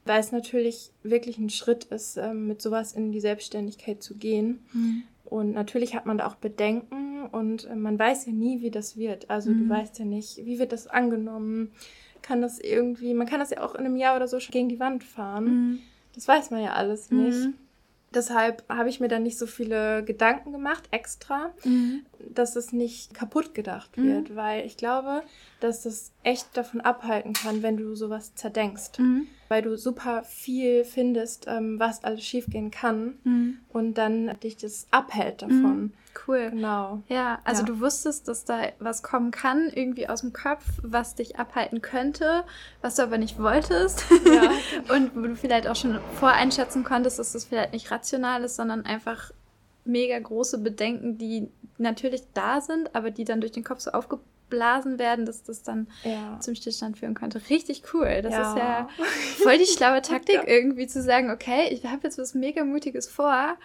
weil 0.06 0.20
es 0.20 0.32
natürlich 0.32 0.92
wirklich 1.04 1.38
ein 1.38 1.50
Schritt 1.50 1.86
ist, 1.86 2.18
ähm, 2.18 2.48
mit 2.48 2.62
sowas 2.62 2.94
in 2.94 3.12
die 3.12 3.20
Selbstständigkeit 3.20 4.04
zu 4.04 4.16
gehen. 4.16 4.66
Mhm. 4.74 5.04
Und 5.26 5.54
natürlich 5.54 5.96
hat 5.96 6.06
man 6.06 6.20
da 6.20 6.28
auch 6.28 6.36
Bedenken 6.36 7.26
und 7.26 7.66
äh, 7.66 7.76
man 7.76 8.00
weiß 8.00 8.28
ja 8.28 8.32
nie, 8.32 8.62
wie 8.62 8.72
das 8.72 8.96
wird. 8.96 9.30
Also 9.30 9.52
mhm. 9.52 9.68
du 9.68 9.70
weißt 9.70 10.00
ja 10.00 10.06
nicht, 10.06 10.38
wie 10.46 10.60
wird 10.60 10.72
das 10.72 10.88
angenommen? 10.88 11.72
Kann 12.22 12.42
das 12.42 12.60
irgendwie, 12.60 13.14
man 13.14 13.28
kann 13.28 13.40
das 13.40 13.50
ja 13.50 13.62
auch 13.62 13.76
in 13.76 13.86
einem 13.86 13.96
Jahr 13.96 14.16
oder 14.16 14.28
so 14.28 14.40
schon 14.40 14.54
gegen 14.54 14.70
die 14.70 14.80
Wand 14.80 15.04
fahren. 15.04 15.46
Mhm. 15.46 15.80
Das 16.14 16.28
weiß 16.28 16.52
man 16.52 16.64
ja 16.64 16.74
alles 16.74 17.12
nicht. 17.12 17.50
Mhm. 18.10 18.14
Deshalb 18.14 18.64
habe 18.70 18.90
ich 18.90 19.00
mir 19.00 19.08
dann 19.08 19.24
nicht 19.24 19.38
so 19.38 19.48
viele 19.48 20.04
Gedanken 20.04 20.52
gemacht, 20.52 20.84
extra, 20.92 21.54
mhm. 21.64 22.06
dass 22.34 22.56
es 22.56 22.72
nicht 22.72 23.14
kaputt 23.14 23.54
gedacht 23.54 23.98
wird, 23.98 24.30
mhm. 24.30 24.36
weil 24.36 24.66
ich 24.66 24.78
glaube, 24.78 25.24
dass 25.60 25.84
das 25.84 26.12
echt 26.24 26.56
davon 26.56 26.82
abhalten 26.82 27.34
kann, 27.34 27.64
wenn 27.64 27.78
du 27.78 27.96
sowas 27.96 28.36
zerdenkst. 28.36 29.00
Mhm. 29.00 29.28
Weil 29.50 29.62
du 29.62 29.78
super 29.78 30.24
viel 30.24 30.84
findest, 30.84 31.46
ähm, 31.48 31.80
was 31.80 32.04
alles 32.04 32.24
schiefgehen 32.24 32.70
kann 32.70 33.18
mhm. 33.24 33.58
und 33.70 33.94
dann 33.94 34.38
dich 34.42 34.58
das 34.58 34.88
abhält 34.92 35.42
davon. 35.42 35.94
Cool. 36.28 36.50
Genau. 36.52 37.02
Ja, 37.08 37.40
also 37.44 37.62
ja. 37.62 37.68
du 37.68 37.80
wusstest, 37.80 38.28
dass 38.28 38.44
da 38.44 38.60
was 38.80 39.02
kommen 39.04 39.32
kann, 39.32 39.70
irgendwie 39.74 40.10
aus 40.10 40.22
dem 40.22 40.34
Kopf, 40.34 40.64
was 40.82 41.16
dich 41.16 41.40
abhalten 41.40 41.82
könnte, 41.82 42.44
was 42.82 42.96
du 42.96 43.04
aber 43.04 43.18
nicht 43.18 43.40
wolltest. 43.40 44.06
Ja. 44.26 44.52
und 44.94 45.16
wo 45.16 45.22
du 45.22 45.36
vielleicht 45.36 45.68
auch 45.68 45.76
schon 45.76 46.00
voreinschätzen 46.20 46.84
konntest, 46.84 47.20
dass 47.20 47.32
das 47.32 47.46
vielleicht 47.46 47.74
nicht 47.74 47.92
rational 47.92 48.44
ist, 48.44 48.56
sondern 48.56 48.86
einfach 48.86 49.32
mega 49.86 50.20
große 50.20 50.58
Bedenken, 50.58 51.18
die 51.18 51.50
natürlich 51.78 52.24
da 52.34 52.60
sind, 52.60 52.94
aber 52.94 53.12
die 53.12 53.24
dann 53.24 53.40
durch 53.40 53.54
den 53.54 53.64
Kopf 53.64 53.80
so 53.80 53.92
aufgebaut 53.92 54.26
blasen 54.50 55.00
werden, 55.00 55.26
dass 55.26 55.44
das 55.44 55.64
dann 55.64 55.88
ja. 56.04 56.40
zum 56.40 56.56
Stillstand 56.56 56.98
führen 56.98 57.14
könnte. 57.14 57.42
Richtig 57.50 57.84
cool. 57.94 58.22
Das 58.22 58.34
ja. 58.34 58.50
ist 58.50 58.58
ja 58.58 58.90
voll 59.44 59.58
die 59.58 59.66
schlaue 59.66 60.02
Taktik 60.02 60.42
irgendwie 60.46 60.88
zu 60.88 61.02
sagen, 61.02 61.32
okay, 61.32 61.68
ich 61.72 61.86
habe 61.86 62.04
jetzt 62.04 62.18
was 62.18 62.34
mega 62.34 62.64
Mutiges 62.64 63.10
vor 63.10 63.58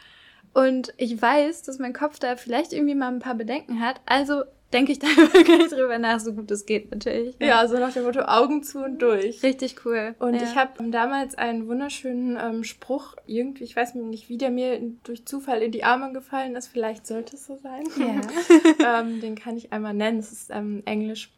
und 0.55 0.93
ich 0.97 1.21
weiß, 1.21 1.63
dass 1.63 1.79
mein 1.79 1.93
Kopf 1.93 2.19
da 2.19 2.37
vielleicht 2.37 2.73
irgendwie 2.73 2.95
mal 2.95 3.09
ein 3.09 3.21
paar 3.21 3.35
Bedenken 3.35 3.81
hat. 3.81 4.01
Also 4.07 4.43
denke 4.73 4.93
ich 4.93 4.99
da 4.99 5.07
wirklich 5.17 5.69
drüber 5.71 5.99
nach, 5.99 6.21
so 6.21 6.33
gut 6.33 6.51
es 6.51 6.67
geht 6.67 6.91
natürlich. 6.91 7.37
Ja. 7.39 7.47
ja, 7.47 7.69
so 7.69 7.79
nach 7.79 7.93
dem 7.93 8.05
Motto 8.05 8.21
Augen 8.23 8.63
zu 8.63 8.85
und 8.85 9.01
durch. 9.01 9.43
Richtig 9.43 9.85
cool. 9.85 10.15
Und 10.19 10.35
ja. 10.35 10.43
ich 10.43 10.57
habe 10.57 10.91
damals 10.91 11.35
einen 11.35 11.69
wunderschönen 11.69 12.39
ähm, 12.41 12.65
Spruch, 12.65 13.17
irgendwie, 13.27 13.65
ich 13.65 13.77
weiß 13.77 13.95
nicht, 13.95 14.29
wie 14.29 14.39
der 14.39 14.51
mir 14.51 14.81
durch 15.05 15.25
Zufall 15.27 15.63
in 15.63 15.73
die 15.73 15.85
Arme 15.85 16.13
gefallen 16.13 16.57
ist, 16.57 16.69
vielleicht 16.69 17.07
sollte 17.07 17.37
es 17.37 17.47
so 17.47 17.57
sein. 17.57 17.85
Ja. 17.99 19.01
ähm, 19.01 19.21
den 19.21 19.35
kann 19.35 19.57
ich 19.57 19.73
einmal 19.73 19.95
nennen, 19.95 20.19
es 20.19 20.33
ist 20.33 20.51
ähm, 20.51 20.83
Englisch. 20.85 21.31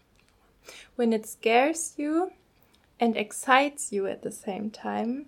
When 0.96 1.12
it 1.12 1.26
scares 1.26 1.94
you 1.96 2.28
and 3.00 3.16
excites 3.16 3.90
you 3.90 4.06
at 4.06 4.20
the 4.22 4.30
same 4.30 4.70
time, 4.70 5.26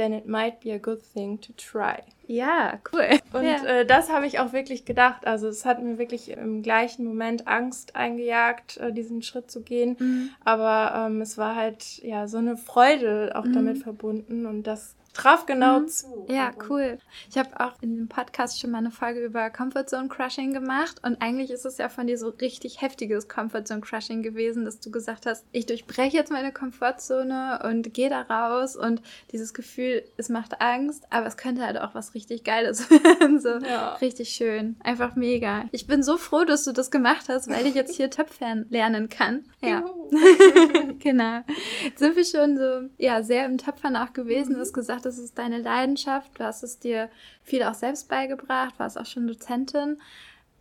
then 0.00 0.14
it 0.14 0.26
might 0.26 0.60
be 0.60 0.72
a 0.72 0.78
good 0.78 1.02
thing 1.12 1.38
to 1.42 1.52
try. 1.52 2.02
Ja, 2.26 2.78
cool. 2.92 3.06
Und 3.32 3.44
ja. 3.44 3.64
Äh, 3.64 3.86
das 3.86 4.10
habe 4.10 4.26
ich 4.26 4.38
auch 4.38 4.52
wirklich 4.52 4.86
gedacht. 4.86 5.26
Also 5.26 5.48
es 5.48 5.66
hat 5.66 5.82
mir 5.82 5.98
wirklich 5.98 6.30
im 6.30 6.62
gleichen 6.62 7.04
Moment 7.04 7.46
Angst 7.46 7.96
eingejagt, 7.96 8.78
äh, 8.78 8.92
diesen 8.92 9.20
Schritt 9.22 9.50
zu 9.50 9.62
gehen. 9.62 9.96
Mhm. 9.98 10.30
Aber 10.44 11.06
ähm, 11.06 11.20
es 11.20 11.36
war 11.36 11.54
halt 11.54 11.98
ja 12.02 12.28
so 12.28 12.38
eine 12.38 12.56
Freude 12.56 13.32
auch 13.34 13.44
mhm. 13.44 13.52
damit 13.52 13.78
verbunden 13.78 14.46
und 14.46 14.62
das 14.62 14.94
traf 15.12 15.46
genau 15.46 15.80
mhm. 15.80 15.88
zu. 15.88 16.26
Ja, 16.28 16.52
cool. 16.68 16.98
Ich 17.28 17.36
habe 17.36 17.58
auch 17.60 17.72
in 17.80 17.96
dem 17.96 18.08
Podcast 18.08 18.60
schon 18.60 18.70
mal 18.70 18.78
eine 18.78 18.90
Folge 18.90 19.24
über 19.24 19.50
Comfort 19.50 19.86
Zone 19.86 20.08
Crushing 20.08 20.52
gemacht 20.52 20.96
und 21.04 21.20
eigentlich 21.20 21.50
ist 21.50 21.66
es 21.66 21.78
ja 21.78 21.88
von 21.88 22.06
dir 22.06 22.18
so 22.18 22.28
richtig 22.28 22.80
heftiges 22.80 23.28
Comfort 23.28 23.64
Zone 23.64 23.80
Crushing 23.80 24.22
gewesen, 24.22 24.64
dass 24.64 24.80
du 24.80 24.90
gesagt 24.90 25.26
hast, 25.26 25.44
ich 25.52 25.66
durchbreche 25.66 26.16
jetzt 26.16 26.30
meine 26.30 26.52
Komfortzone 26.52 27.60
und 27.64 27.92
gehe 27.94 28.10
da 28.10 28.22
raus 28.22 28.76
und 28.76 29.02
dieses 29.32 29.54
Gefühl, 29.54 30.02
es 30.16 30.28
macht 30.28 30.60
Angst, 30.60 31.04
aber 31.10 31.26
es 31.26 31.36
könnte 31.36 31.62
halt 31.62 31.78
auch 31.78 31.94
was 31.94 32.14
richtig 32.14 32.44
geiles 32.44 32.88
so 33.38 33.58
ja. 33.58 33.94
richtig 33.94 34.30
schön. 34.30 34.76
Einfach 34.82 35.16
mega. 35.16 35.64
Ich 35.72 35.86
bin 35.86 36.02
so 36.02 36.16
froh, 36.16 36.44
dass 36.44 36.64
du 36.64 36.72
das 36.72 36.90
gemacht 36.90 37.28
hast, 37.28 37.48
weil 37.48 37.66
ich 37.66 37.74
jetzt 37.74 37.94
hier 37.94 38.10
Töpfern 38.20 38.66
lernen 38.70 39.08
kann. 39.08 39.44
Ja. 39.60 39.84
genau. 40.98 41.40
Jetzt 41.84 41.98
sind 41.98 42.16
wir 42.16 42.24
schon 42.24 42.56
so, 42.56 42.88
ja, 42.98 43.22
sehr 43.22 43.46
im 43.46 43.58
Töpfern 43.58 43.96
auch 43.96 44.12
gewesen. 44.12 44.54
Du 44.54 44.60
hast 44.60 44.72
gesagt, 44.72 45.04
das 45.04 45.18
ist 45.18 45.38
deine 45.38 45.58
Leidenschaft. 45.58 46.38
Du 46.38 46.44
hast 46.44 46.62
es 46.62 46.78
dir 46.78 47.08
viel 47.42 47.62
auch 47.62 47.74
selbst 47.74 48.08
beigebracht, 48.08 48.74
warst 48.78 48.98
auch 48.98 49.06
schon 49.06 49.26
Dozentin. 49.26 49.98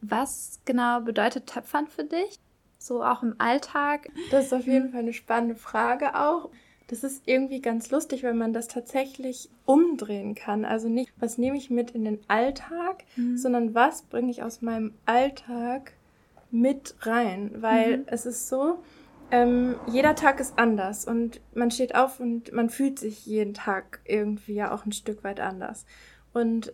Was 0.02 0.60
genau 0.66 1.02
bedeutet 1.02 1.48
Töpfern 1.48 1.88
für 1.88 2.04
dich? 2.04 2.40
So 2.78 3.04
auch 3.04 3.24
im 3.24 3.36
Alltag? 3.38 4.10
Das 4.32 4.46
ist 4.46 4.54
auf 4.54 4.66
jeden 4.66 4.92
Fall 4.92 5.02
eine 5.02 5.14
spannende 5.14 5.56
Frage 5.56 6.16
auch. 6.16 6.50
Das 6.88 7.04
ist 7.04 7.24
irgendwie 7.28 7.62
ganz 7.62 7.92
lustig, 7.92 8.24
wenn 8.24 8.38
man 8.38 8.52
das 8.52 8.68
tatsächlich 8.68 9.50
umdrehen 9.66 10.34
kann. 10.34 10.66
Also 10.66 10.90
nicht, 10.90 11.12
was 11.20 11.38
nehme 11.38 11.56
ich 11.56 11.70
mit 11.70 11.92
in 11.92 12.04
den 12.04 12.20
Alltag, 12.28 13.04
mhm. 13.16 13.38
sondern 13.38 13.76
was 13.76 14.02
bringe 14.02 14.32
ich 14.32 14.42
aus 14.42 14.64
meinem 14.64 14.94
Alltag 15.06 15.94
mit 16.50 16.96
rein. 17.02 17.52
Weil 17.58 17.98
mhm. 18.00 18.04
es 18.08 18.26
ist 18.26 18.50
so, 18.50 18.80
ähm, 19.32 19.76
jeder 19.88 20.16
Tag 20.16 20.40
ist 20.40 20.58
anders 20.58 21.06
und 21.06 21.42
man 21.54 21.72
steht 21.72 21.96
auf 21.96 22.20
und 22.20 22.52
man 22.52 22.70
fühlt 22.70 23.00
sich 23.00 23.26
jeden 23.26 23.54
Tag 23.54 24.00
irgendwie 24.06 24.54
ja 24.54 24.74
auch 24.74 24.86
ein 24.86 24.92
Stück 24.92 25.24
weit 25.24 25.40
anders. 25.40 25.86
Und 26.34 26.72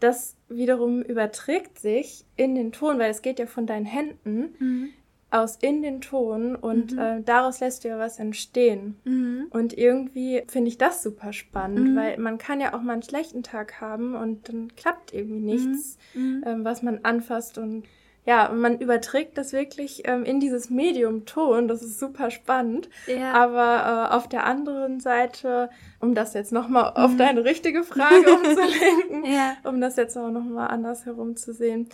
das 0.00 0.36
wiederum 0.48 1.02
überträgt 1.02 1.78
sich 1.78 2.24
in 2.36 2.54
den 2.54 2.72
Ton, 2.72 2.98
weil 2.98 3.10
es 3.10 3.22
geht 3.22 3.38
ja 3.38 3.46
von 3.46 3.66
deinen 3.66 3.86
Händen 3.86 4.54
mhm. 4.58 4.88
aus 5.30 5.56
in 5.56 5.82
den 5.82 6.00
Ton 6.00 6.54
und 6.54 6.92
mhm. 6.92 6.98
äh, 6.98 7.22
daraus 7.22 7.60
lässt 7.60 7.84
du 7.84 7.88
ja 7.88 7.98
was 7.98 8.18
entstehen. 8.18 8.96
Mhm. 9.04 9.46
Und 9.50 9.76
irgendwie 9.76 10.42
finde 10.48 10.68
ich 10.68 10.78
das 10.78 11.02
super 11.02 11.32
spannend, 11.32 11.90
mhm. 11.90 11.96
weil 11.96 12.18
man 12.18 12.38
kann 12.38 12.60
ja 12.60 12.74
auch 12.74 12.82
mal 12.82 12.92
einen 12.92 13.02
schlechten 13.02 13.42
Tag 13.42 13.80
haben 13.80 14.14
und 14.14 14.48
dann 14.48 14.74
klappt 14.76 15.14
irgendwie 15.14 15.40
nichts, 15.40 15.98
mhm. 16.14 16.44
ähm, 16.46 16.64
was 16.64 16.82
man 16.82 17.00
anfasst 17.04 17.58
und 17.58 17.84
ja, 18.26 18.50
man 18.52 18.80
überträgt 18.80 19.38
das 19.38 19.52
wirklich 19.52 20.02
ähm, 20.04 20.24
in 20.24 20.40
dieses 20.40 20.68
Medium 20.68 21.26
Ton. 21.26 21.68
Das 21.68 21.80
ist 21.80 22.00
super 22.00 22.32
spannend. 22.32 22.90
Ja. 23.06 23.32
Aber 23.32 24.10
äh, 24.10 24.14
auf 24.14 24.28
der 24.28 24.44
anderen 24.44 24.98
Seite, 24.98 25.70
um 26.00 26.14
das 26.14 26.34
jetzt 26.34 26.50
nochmal 26.50 26.90
mhm. 26.90 26.96
auf 26.96 27.16
deine 27.16 27.44
richtige 27.44 27.84
Frage 27.84 28.34
umzulenken, 28.34 29.24
ja. 29.32 29.56
um 29.62 29.80
das 29.80 29.94
jetzt 29.94 30.16
auch 30.18 30.30
nochmal 30.30 30.68
anders 30.68 31.06
herumzusehen, 31.06 31.88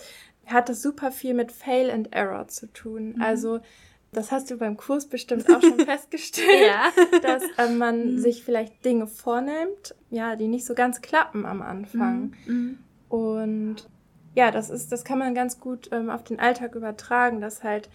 hat 0.46 0.70
das 0.70 0.80
super 0.80 1.12
viel 1.12 1.34
mit 1.34 1.52
Fail 1.52 1.90
and 1.90 2.14
Error 2.14 2.48
zu 2.48 2.66
tun. 2.72 3.14
Mhm. 3.16 3.22
Also 3.22 3.60
das 4.10 4.32
hast 4.32 4.50
du 4.50 4.56
beim 4.56 4.78
Kurs 4.78 5.06
bestimmt 5.06 5.48
auch 5.54 5.60
schon 5.60 5.80
festgestellt, 5.84 6.66
ja. 6.66 7.18
dass 7.22 7.42
äh, 7.58 7.70
man 7.74 8.14
mhm. 8.14 8.18
sich 8.18 8.42
vielleicht 8.42 8.82
Dinge 8.86 9.06
vornimmt, 9.06 9.94
ja, 10.08 10.34
die 10.36 10.48
nicht 10.48 10.64
so 10.64 10.74
ganz 10.74 11.02
klappen 11.02 11.44
am 11.44 11.60
Anfang. 11.60 12.34
Mhm. 12.46 12.54
mhm. 12.54 12.78
Und 13.10 13.90
ja, 14.34 14.50
das 14.50 14.70
ist, 14.70 14.92
das 14.92 15.04
kann 15.04 15.18
man 15.18 15.34
ganz 15.34 15.60
gut 15.60 15.88
ähm, 15.92 16.10
auf 16.10 16.24
den 16.24 16.40
Alltag 16.40 16.74
übertragen, 16.74 17.40
dass 17.40 17.62
halt 17.62 17.88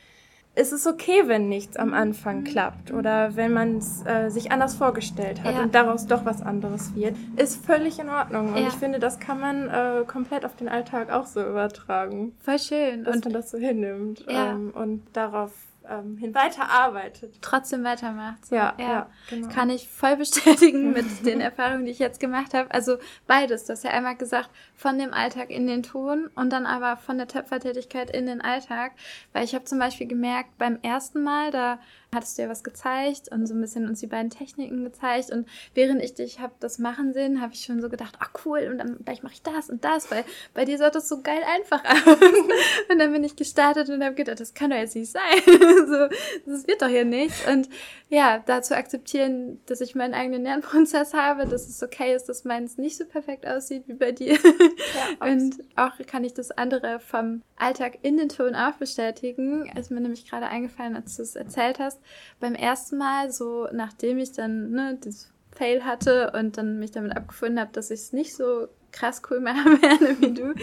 es 0.60 0.72
ist 0.72 0.88
okay, 0.88 1.28
wenn 1.28 1.50
nichts 1.50 1.78
am 1.78 1.94
Anfang 1.94 2.44
klappt 2.44 2.92
oder 2.92 3.36
wenn 3.36 3.54
man 3.54 3.78
es 3.78 4.04
äh, 4.08 4.30
sich 4.30 4.52
anders 4.52 4.74
vorgestellt 4.74 5.44
hat 5.44 5.54
ja. 5.54 5.62
und 5.62 5.76
daraus 5.76 6.08
doch 6.08 6.26
was 6.26 6.42
anderes 6.42 6.96
wird, 6.96 7.16
ist 7.36 7.64
völlig 7.64 8.00
in 8.00 8.10
Ordnung. 8.10 8.54
Und 8.54 8.58
ja. 8.58 8.68
ich 8.68 8.74
finde, 8.74 8.98
das 8.98 9.20
kann 9.20 9.40
man 9.40 9.70
äh, 9.70 10.04
komplett 10.08 10.46
auf 10.46 10.56
den 10.56 10.68
Alltag 10.68 11.12
auch 11.12 11.28
so 11.28 11.42
übertragen. 11.42 12.36
Voll 12.40 12.58
schön. 12.58 13.04
Dass 13.04 13.18
und 13.18 13.26
man 13.26 13.34
das 13.34 13.52
so 13.52 13.60
hinnimmt 13.60 14.26
ja. 14.28 14.54
ähm, 14.54 14.72
und 14.74 15.04
darauf 15.14 15.52
ähm, 15.90 16.18
hin 16.18 16.34
weiterarbeitet. 16.34 17.36
Trotzdem 17.42 17.84
weitermacht. 17.84 18.46
So. 18.46 18.56
Ja, 18.56 18.74
ja, 18.78 18.88
ja 18.88 19.10
genau. 19.30 19.48
Kann 19.50 19.70
ich 19.70 19.88
voll 19.88 20.18
bestätigen 20.18 20.94
mit 20.94 21.26
den 21.26 21.42
Erfahrungen, 21.42 21.86
die 21.86 21.92
ich 21.92 22.00
jetzt 22.00 22.20
gemacht 22.20 22.54
habe. 22.54 22.72
Also 22.72 22.98
beides. 23.26 23.66
Du 23.66 23.74
hast 23.74 23.84
ja 23.84 23.92
einmal 23.92 24.16
gesagt, 24.16 24.50
von 24.76 24.98
dem 24.98 25.14
Alltag 25.14 25.50
in 25.50 25.68
den 25.68 25.84
Ton 25.84 26.30
und 26.36 26.52
dann 26.52 26.66
aber 26.66 26.98
von 26.98 27.18
der 27.18 27.28
Töpfertätigkeit 27.28 28.10
in 28.12 28.26
den 28.26 28.42
Alltag. 28.42 28.94
Weil 29.34 29.44
ich 29.44 29.56
habe 29.56 29.66
zum 29.66 29.80
Beispiel 29.80 30.08
gemerkt, 30.08 30.58
beim 30.58 30.80
ersten 30.82 31.24
Mal, 31.24 31.52
da 31.52 31.80
hattest 32.14 32.38
du 32.38 32.44
ja 32.44 32.50
was 32.50 32.64
gezeigt 32.64 33.30
und 33.32 33.46
so 33.46 33.54
ein 33.54 33.62
bisschen 33.62 33.88
uns 33.88 34.00
die 34.00 34.08
beiden 34.08 34.30
Techniken 34.30 34.84
gezeigt. 34.84 35.32
Und 35.32 35.48
während 35.74 36.02
ich 36.02 36.14
dich 36.14 36.40
habe 36.40 36.54
das 36.60 36.80
machen 36.80 37.14
sehen, 37.14 37.42
habe 37.42 37.54
ich 37.54 37.62
schon 37.62 37.82
so 37.82 37.90
gedacht, 37.90 38.16
ah 38.20 38.28
cool, 38.46 38.68
und 38.72 38.78
dann 38.78 38.98
gleich 39.04 39.24
mache 39.24 39.34
ich 39.34 39.42
das 39.42 39.70
und 39.70 39.84
das, 39.84 40.10
weil 40.10 40.24
bei 40.54 40.66
dir 40.66 40.78
sah 40.78 40.90
das 40.90 41.10
so 41.10 41.22
geil 41.22 41.42
einfach 41.56 41.84
aus. 41.84 42.18
und 42.92 43.00
dann 43.00 43.12
bin 43.12 43.24
ich 43.24 43.36
gestartet 43.36 43.90
und 43.90 44.04
habe 44.04 44.16
gedacht, 44.16 44.40
das 44.40 44.54
kann 44.54 44.70
doch 44.70 44.78
jetzt 44.78 44.96
nicht 44.96 45.12
sein. 45.12 45.22
so, 45.46 46.08
das 46.46 46.68
wird 46.68 46.82
doch 46.82 46.88
hier 46.88 47.06
nicht. 47.06 47.48
Und 47.48 47.70
ja, 48.10 48.42
dazu 48.46 48.74
akzeptieren, 48.74 49.60
dass 49.66 49.82
ich 49.82 49.96
meinen 49.96 50.14
eigenen 50.14 50.44
Lernprozess 50.44 51.14
habe, 51.14 51.46
dass 51.46 51.68
es 51.68 51.84
okay 51.84 52.16
ist, 52.16 52.30
dass 52.30 52.46
meins 52.46 52.78
nicht 52.78 52.98
so 52.98 53.06
perfekt 53.06 53.46
aussieht 53.46 53.84
wie 53.88 53.94
bei 53.94 54.14
dir. 54.14 54.34
Ja, 54.36 55.28
und 55.28 55.58
auch 55.76 55.94
kann 56.06 56.24
ich 56.24 56.34
das 56.34 56.52
andere 56.52 57.00
vom 57.00 57.42
Alltag 57.58 58.00
in 58.04 58.18
den 58.18 58.30
Ton 58.30 58.56
auch 58.56 58.74
bestätigen. 58.74 59.70
Ist 59.78 59.92
mir 59.92 60.00
nämlich 60.00 60.30
gerade 60.30 60.48
eingefallen, 60.48 60.96
als 60.96 61.18
du 61.18 61.24
es 61.24 61.36
erzählt 61.36 61.80
hast. 61.80 61.97
Beim 62.40 62.56
ersten 62.56 62.98
Mal, 62.98 63.32
so 63.32 63.68
nachdem 63.72 64.18
ich 64.18 64.32
dann 64.32 64.72
ne, 64.72 64.98
das 65.02 65.32
Fail 65.52 65.84
hatte 65.84 66.32
und 66.36 66.58
dann 66.58 66.80
mich 66.80 66.92
damit 66.92 67.16
abgefunden 67.16 67.60
habe, 67.60 67.72
dass 67.74 67.90
ich 67.92 68.00
es 68.00 68.14
nicht 68.14 68.36
so 68.36 68.68
krass 68.92 69.22
cool 69.30 69.40
machen 69.40 69.82
werde 69.82 70.20
wie 70.22 70.34
du, 70.34 70.54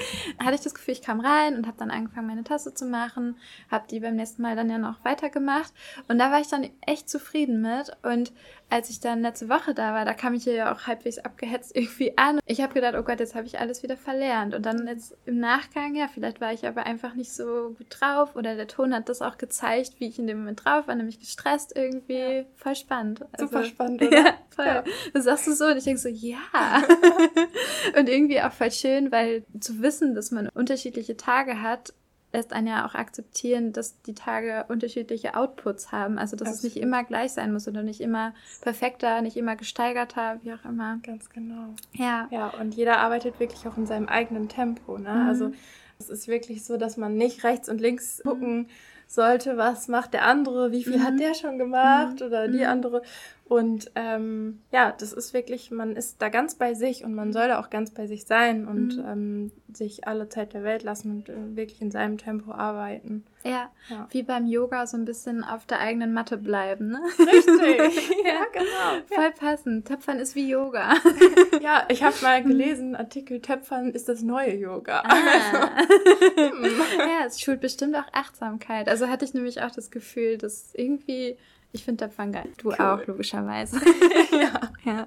hatte 0.43 0.55
ich 0.55 0.61
das 0.61 0.75
Gefühl, 0.75 0.95
ich 0.95 1.03
kam 1.03 1.21
rein 1.21 1.57
und 1.57 1.67
habe 1.67 1.77
dann 1.79 1.91
angefangen, 1.91 2.27
meine 2.27 2.45
Tasse 2.45 2.75
zu 2.75 2.87
machen, 2.87 3.37
habe 3.71 3.87
die 3.89 4.01
beim 4.01 4.17
nächsten 4.17 4.43
Mal 4.43 4.57
dann 4.57 4.71
ja 4.71 4.79
noch 4.79 5.05
weitergemacht. 5.05 5.73
Und 6.09 6.19
da 6.19 6.31
war 6.31 6.41
ich 6.41 6.49
dann 6.49 6.69
echt 6.87 7.09
zufrieden 7.09 7.61
mit. 7.61 7.97
Und 8.03 8.33
als 8.71 8.91
ich 8.91 9.01
dann 9.01 9.23
letzte 9.23 9.49
Woche 9.49 9.75
da 9.75 9.95
war, 9.95 10.05
da 10.05 10.15
kam 10.15 10.35
ich 10.35 10.45
hier 10.45 10.55
ja 10.55 10.73
auch 10.73 10.87
halbwegs 10.87 11.19
abgehetzt 11.19 11.73
irgendwie 11.75 12.17
an. 12.19 12.41
Ich 12.47 12.61
habe 12.61 12.75
gedacht, 12.75 12.95
oh 12.97 13.03
Gott, 13.03 13.21
jetzt 13.21 13.35
habe 13.35 13.47
ich 13.47 13.59
alles 13.59 13.83
wieder 13.83 13.97
verlernt. 13.97 14.55
Und 14.55 14.67
dann 14.67 14.87
jetzt 14.87 15.17
im 15.27 15.39
Nachgang, 15.39 15.95
ja, 15.95 16.09
vielleicht 16.09 16.41
war 16.41 16.53
ich 16.53 16.67
aber 16.67 16.87
einfach 16.87 17.15
nicht 17.15 17.33
so 17.33 17.75
gut 17.77 17.87
drauf 17.91 18.37
oder 18.37 18.57
der 18.57 18.67
Ton 18.67 18.95
hat 18.95 19.09
das 19.09 19.23
auch 19.23 19.39
gezeigt, 19.39 19.95
wie 19.99 20.09
ich 20.09 20.19
in 20.19 20.27
dem 20.27 20.39
Moment 20.39 20.65
drauf 20.65 20.89
war, 20.89 20.95
nämlich 20.95 21.21
gestresst 21.21 21.77
irgendwie. 21.77 22.19
Ja. 22.19 22.45
Voll 22.57 22.75
spannend. 22.75 23.25
Also, 23.33 23.47
Super 23.47 23.65
spannend, 23.65 24.03
oder? 24.07 24.17
Ja, 24.17 24.35
voll. 24.51 24.67
Ja. 24.67 24.85
Das 25.13 25.25
sagst 25.25 25.47
du 25.47 25.53
so 25.53 25.67
und 25.67 25.77
ich 25.77 25.85
denke 25.85 26.01
so, 26.01 26.09
ja. 26.09 26.39
und 27.99 28.09
irgendwie 28.09 28.41
auch 28.41 28.53
voll 28.53 28.71
schön, 28.71 29.13
weil 29.13 29.45
zu 29.61 29.83
wissen, 29.83 30.15
dass 30.15 30.31
man 30.31 30.49
unterschiedliche 30.49 31.17
Tage 31.17 31.63
hat, 31.63 31.93
lässt 32.35 32.53
einen 32.53 32.67
ja 32.67 32.87
auch 32.87 32.95
akzeptieren, 32.95 33.73
dass 33.73 34.03
die 34.03 34.15
Tage 34.15 34.67
unterschiedliche 34.69 35.37
Outputs 35.37 35.93
haben. 35.93 36.19
Also 36.19 36.37
dass 36.37 36.49
Absolut. 36.49 36.71
es 36.71 36.75
nicht 36.75 36.83
immer 36.83 37.05
gleich 37.05 37.33
sein 37.33 37.53
muss 37.53 37.67
oder 37.67 37.83
nicht 37.83 38.01
immer 38.01 38.35
perfekter, 38.61 39.23
nicht 39.23 39.37
immer 39.37 39.57
gesteigerter, 39.57 40.41
wie 40.43 40.53
auch 40.53 40.65
immer. 40.65 40.99
Ganz 41.03 41.31
genau. 41.31 41.75
Ja. 41.93 42.29
Ja, 42.31 42.49
und 42.49 42.75
jeder 42.75 42.99
arbeitet 42.99 43.41
wirklich 43.41 43.67
auch 43.67 43.79
in 43.79 43.87
seinem 43.87 44.09
eigenen 44.09 44.49
Tempo. 44.49 44.99
Ne? 44.99 45.15
Mhm. 45.15 45.29
Also 45.29 45.53
es 45.99 46.11
ist 46.11 46.29
wirklich 46.29 46.65
so, 46.65 46.77
dass 46.77 46.97
man 46.97 47.17
nicht 47.17 47.45
rechts 47.45 47.69
und 47.69 47.81
links 47.81 48.21
mhm. 48.23 48.29
gucken 48.29 48.69
sollte, 49.07 49.57
was 49.57 49.89
macht 49.89 50.13
der 50.13 50.25
andere, 50.25 50.73
wie 50.73 50.83
viel 50.83 50.99
mhm. 50.99 51.05
hat 51.05 51.21
der 51.21 51.35
schon 51.35 51.59
gemacht 51.59 52.21
mhm. 52.21 52.27
oder 52.27 52.49
die 52.49 52.59
mhm. 52.59 52.67
andere. 52.67 53.03
Und 53.47 53.91
ähm, 53.95 54.63
ja, 54.73 54.93
das 54.99 55.13
ist 55.13 55.35
wirklich, 55.35 55.71
man 55.71 55.97
ist 55.97 56.23
da 56.23 56.31
ganz 56.31 56.55
bei 56.55 56.73
sich 56.73 57.05
und 57.05 57.15
man 57.15 57.33
soll 57.33 57.49
da 57.49 57.61
auch 57.61 57.69
ganz 57.69 57.91
bei 57.91 58.07
sich 58.07 58.25
sein 58.25 58.67
und 58.67 58.97
mhm. 58.97 59.05
ähm, 59.07 59.53
sich 59.71 60.09
alle 60.09 60.31
Zeit 60.31 60.55
der 60.55 60.63
Welt 60.63 60.83
lassen 60.83 61.11
und 61.11 61.29
äh, 61.29 61.55
wirklich 61.55 61.83
in 61.83 61.91
seinem 61.91 62.17
Tempo 62.17 62.53
arbeiten. 62.53 63.25
Ja, 63.45 63.71
ja, 63.91 64.09
wie 64.11 64.23
beim 64.23 64.47
Yoga 64.47 64.87
so 64.87 64.97
ein 64.97 65.05
bisschen 65.05 65.45
auf 65.45 65.67
der 65.67 65.81
eigenen 65.81 66.15
Matte 66.15 66.39
bleiben, 66.39 66.89
ne? 66.89 67.01
Richtig, 67.19 68.09
ja, 68.25 68.47
genau. 68.51 69.05
Voll 69.15 69.33
passend. 69.33 69.87
Töpfern 69.87 70.19
ist 70.19 70.35
wie 70.35 70.49
Yoga. 70.49 70.95
ja, 71.61 71.85
ich 71.91 72.03
habe 72.03 72.17
mal 72.23 72.43
gelesen, 72.43 72.97
Artikel 72.97 73.43
Töpfern 73.43 73.91
ist 73.91 74.09
das 74.09 74.23
neue 74.23 74.55
Yoga. 74.55 75.03
Ah. 75.05 75.71
Also, 75.77 76.39
ja, 76.99 77.27
es 77.27 77.39
schult 77.39 77.61
bestimmt 77.61 77.95
auch 77.95 78.11
Achtsamkeit. 78.13 78.89
Also 78.89 79.09
hatte 79.09 79.27
ich 79.27 79.35
nämlich 79.35 79.61
auch 79.61 79.71
das 79.71 79.91
Gefühl, 79.91 80.39
dass 80.39 80.75
irgendwie 80.75 81.37
ich 81.75 81.85
finde 81.85 82.07
Töpfern 82.07 82.31
geil. 82.31 82.49
Du 82.57 82.69
cool. 82.69 82.77
auch, 82.77 83.05
logischerweise. 83.07 83.81
ja. 84.31 84.61
ja. 84.85 85.07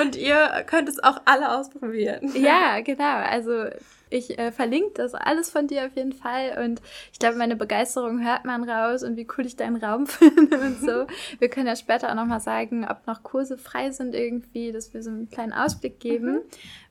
Und 0.00 0.16
ihr 0.16 0.64
könnt 0.66 0.88
es 0.88 1.02
auch 1.04 1.20
alle 1.26 1.54
ausprobieren. 1.54 2.32
Ja, 2.34 2.80
genau. 2.80 3.18
Also 3.18 3.66
ich 4.10 4.38
äh, 4.38 4.52
verlinke 4.52 4.92
das 4.94 5.14
alles 5.14 5.50
von 5.50 5.66
dir 5.66 5.86
auf 5.86 5.96
jeden 5.96 6.12
Fall 6.12 6.62
und 6.64 6.80
ich 7.12 7.18
glaube, 7.18 7.36
meine 7.36 7.56
Begeisterung 7.56 8.24
hört 8.24 8.44
man 8.44 8.68
raus 8.68 9.02
und 9.02 9.16
wie 9.16 9.26
cool 9.36 9.46
ich 9.46 9.56
deinen 9.56 9.76
Raum 9.76 10.06
finde 10.08 10.58
und 10.58 10.80
so. 10.80 11.06
Wir 11.38 11.48
können 11.48 11.66
ja 11.66 11.76
später 11.76 12.10
auch 12.10 12.14
nochmal 12.14 12.40
sagen, 12.40 12.86
ob 12.88 13.06
noch 13.06 13.22
Kurse 13.22 13.58
frei 13.58 13.90
sind 13.90 14.14
irgendwie, 14.14 14.72
dass 14.72 14.94
wir 14.94 15.02
so 15.02 15.10
einen 15.10 15.30
kleinen 15.30 15.52
Ausblick 15.52 16.00
geben. 16.00 16.32
Mhm. 16.32 16.40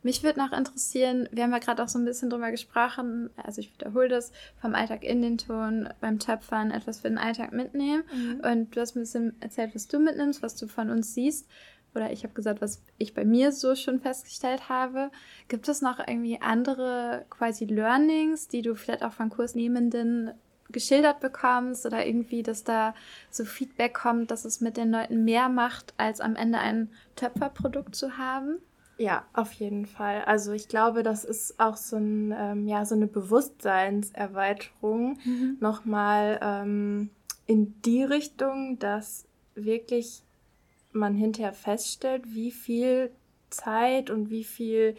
Mich 0.03 0.23
würde 0.23 0.39
noch 0.39 0.51
interessieren, 0.51 1.27
wir 1.31 1.43
haben 1.43 1.51
ja 1.51 1.59
gerade 1.59 1.83
auch 1.83 1.89
so 1.89 1.99
ein 1.99 2.05
bisschen 2.05 2.29
drüber 2.29 2.51
gesprochen, 2.51 3.29
also 3.35 3.61
ich 3.61 3.73
wiederhole 3.73 4.07
das, 4.07 4.31
vom 4.61 4.75
Alltag 4.75 5.03
in 5.03 5.21
den 5.21 5.37
Ton, 5.37 5.89
beim 5.99 6.19
Töpfern 6.19 6.71
etwas 6.71 6.99
für 6.99 7.09
den 7.09 7.17
Alltag 7.17 7.51
mitnehmen 7.51 8.03
mhm. 8.13 8.41
und 8.49 8.75
du 8.75 8.79
hast 8.79 8.95
ein 8.95 9.01
bisschen 9.01 9.35
erzählt, 9.41 9.75
was 9.75 9.87
du 9.87 9.99
mitnimmst, 9.99 10.41
was 10.41 10.55
du 10.55 10.67
von 10.67 10.89
uns 10.91 11.13
siehst 11.13 11.47
oder 11.97 12.11
ich 12.11 12.23
habe 12.23 12.33
gesagt, 12.33 12.61
was 12.61 12.81
ich 12.97 13.13
bei 13.13 13.25
mir 13.25 13.51
so 13.51 13.75
schon 13.75 13.99
festgestellt 13.99 14.69
habe. 14.69 15.11
Gibt 15.49 15.67
es 15.67 15.81
noch 15.81 15.99
irgendwie 15.99 16.39
andere 16.39 17.25
quasi 17.29 17.65
Learnings, 17.65 18.47
die 18.47 18.61
du 18.61 18.75
vielleicht 18.75 19.03
auch 19.03 19.11
von 19.11 19.29
Kursnehmenden 19.29 20.31
geschildert 20.69 21.19
bekommst 21.19 21.85
oder 21.85 22.05
irgendwie, 22.05 22.43
dass 22.43 22.63
da 22.63 22.93
so 23.29 23.43
Feedback 23.45 23.93
kommt, 23.93 24.31
dass 24.31 24.45
es 24.45 24.61
mit 24.61 24.77
den 24.77 24.91
Leuten 24.91 25.23
mehr 25.23 25.49
macht, 25.49 25.93
als 25.97 26.21
am 26.21 26.35
Ende 26.35 26.57
ein 26.59 26.89
Töpferprodukt 27.15 27.95
zu 27.95 28.17
haben? 28.17 28.59
Ja, 28.97 29.25
auf 29.33 29.53
jeden 29.53 29.85
Fall. 29.85 30.23
Also 30.25 30.53
ich 30.53 30.67
glaube, 30.67 31.03
das 31.03 31.23
ist 31.23 31.59
auch 31.59 31.77
so, 31.77 31.97
ein, 31.97 32.33
ähm, 32.35 32.67
ja, 32.67 32.83
so 32.85 32.95
eine 32.95 33.05
Bewusstseinserweiterung 33.07 35.19
mhm. 35.23 35.57
nochmal 35.59 36.39
ähm, 36.41 37.11
in 37.45 37.79
die 37.83 38.03
Richtung, 38.03 38.79
dass 38.79 39.27
wirklich 39.53 40.23
man 40.97 41.15
hinterher 41.15 41.53
feststellt, 41.53 42.23
wie 42.27 42.51
viel 42.51 43.11
Zeit 43.49 44.09
und 44.09 44.29
wie 44.29 44.43
viel 44.43 44.95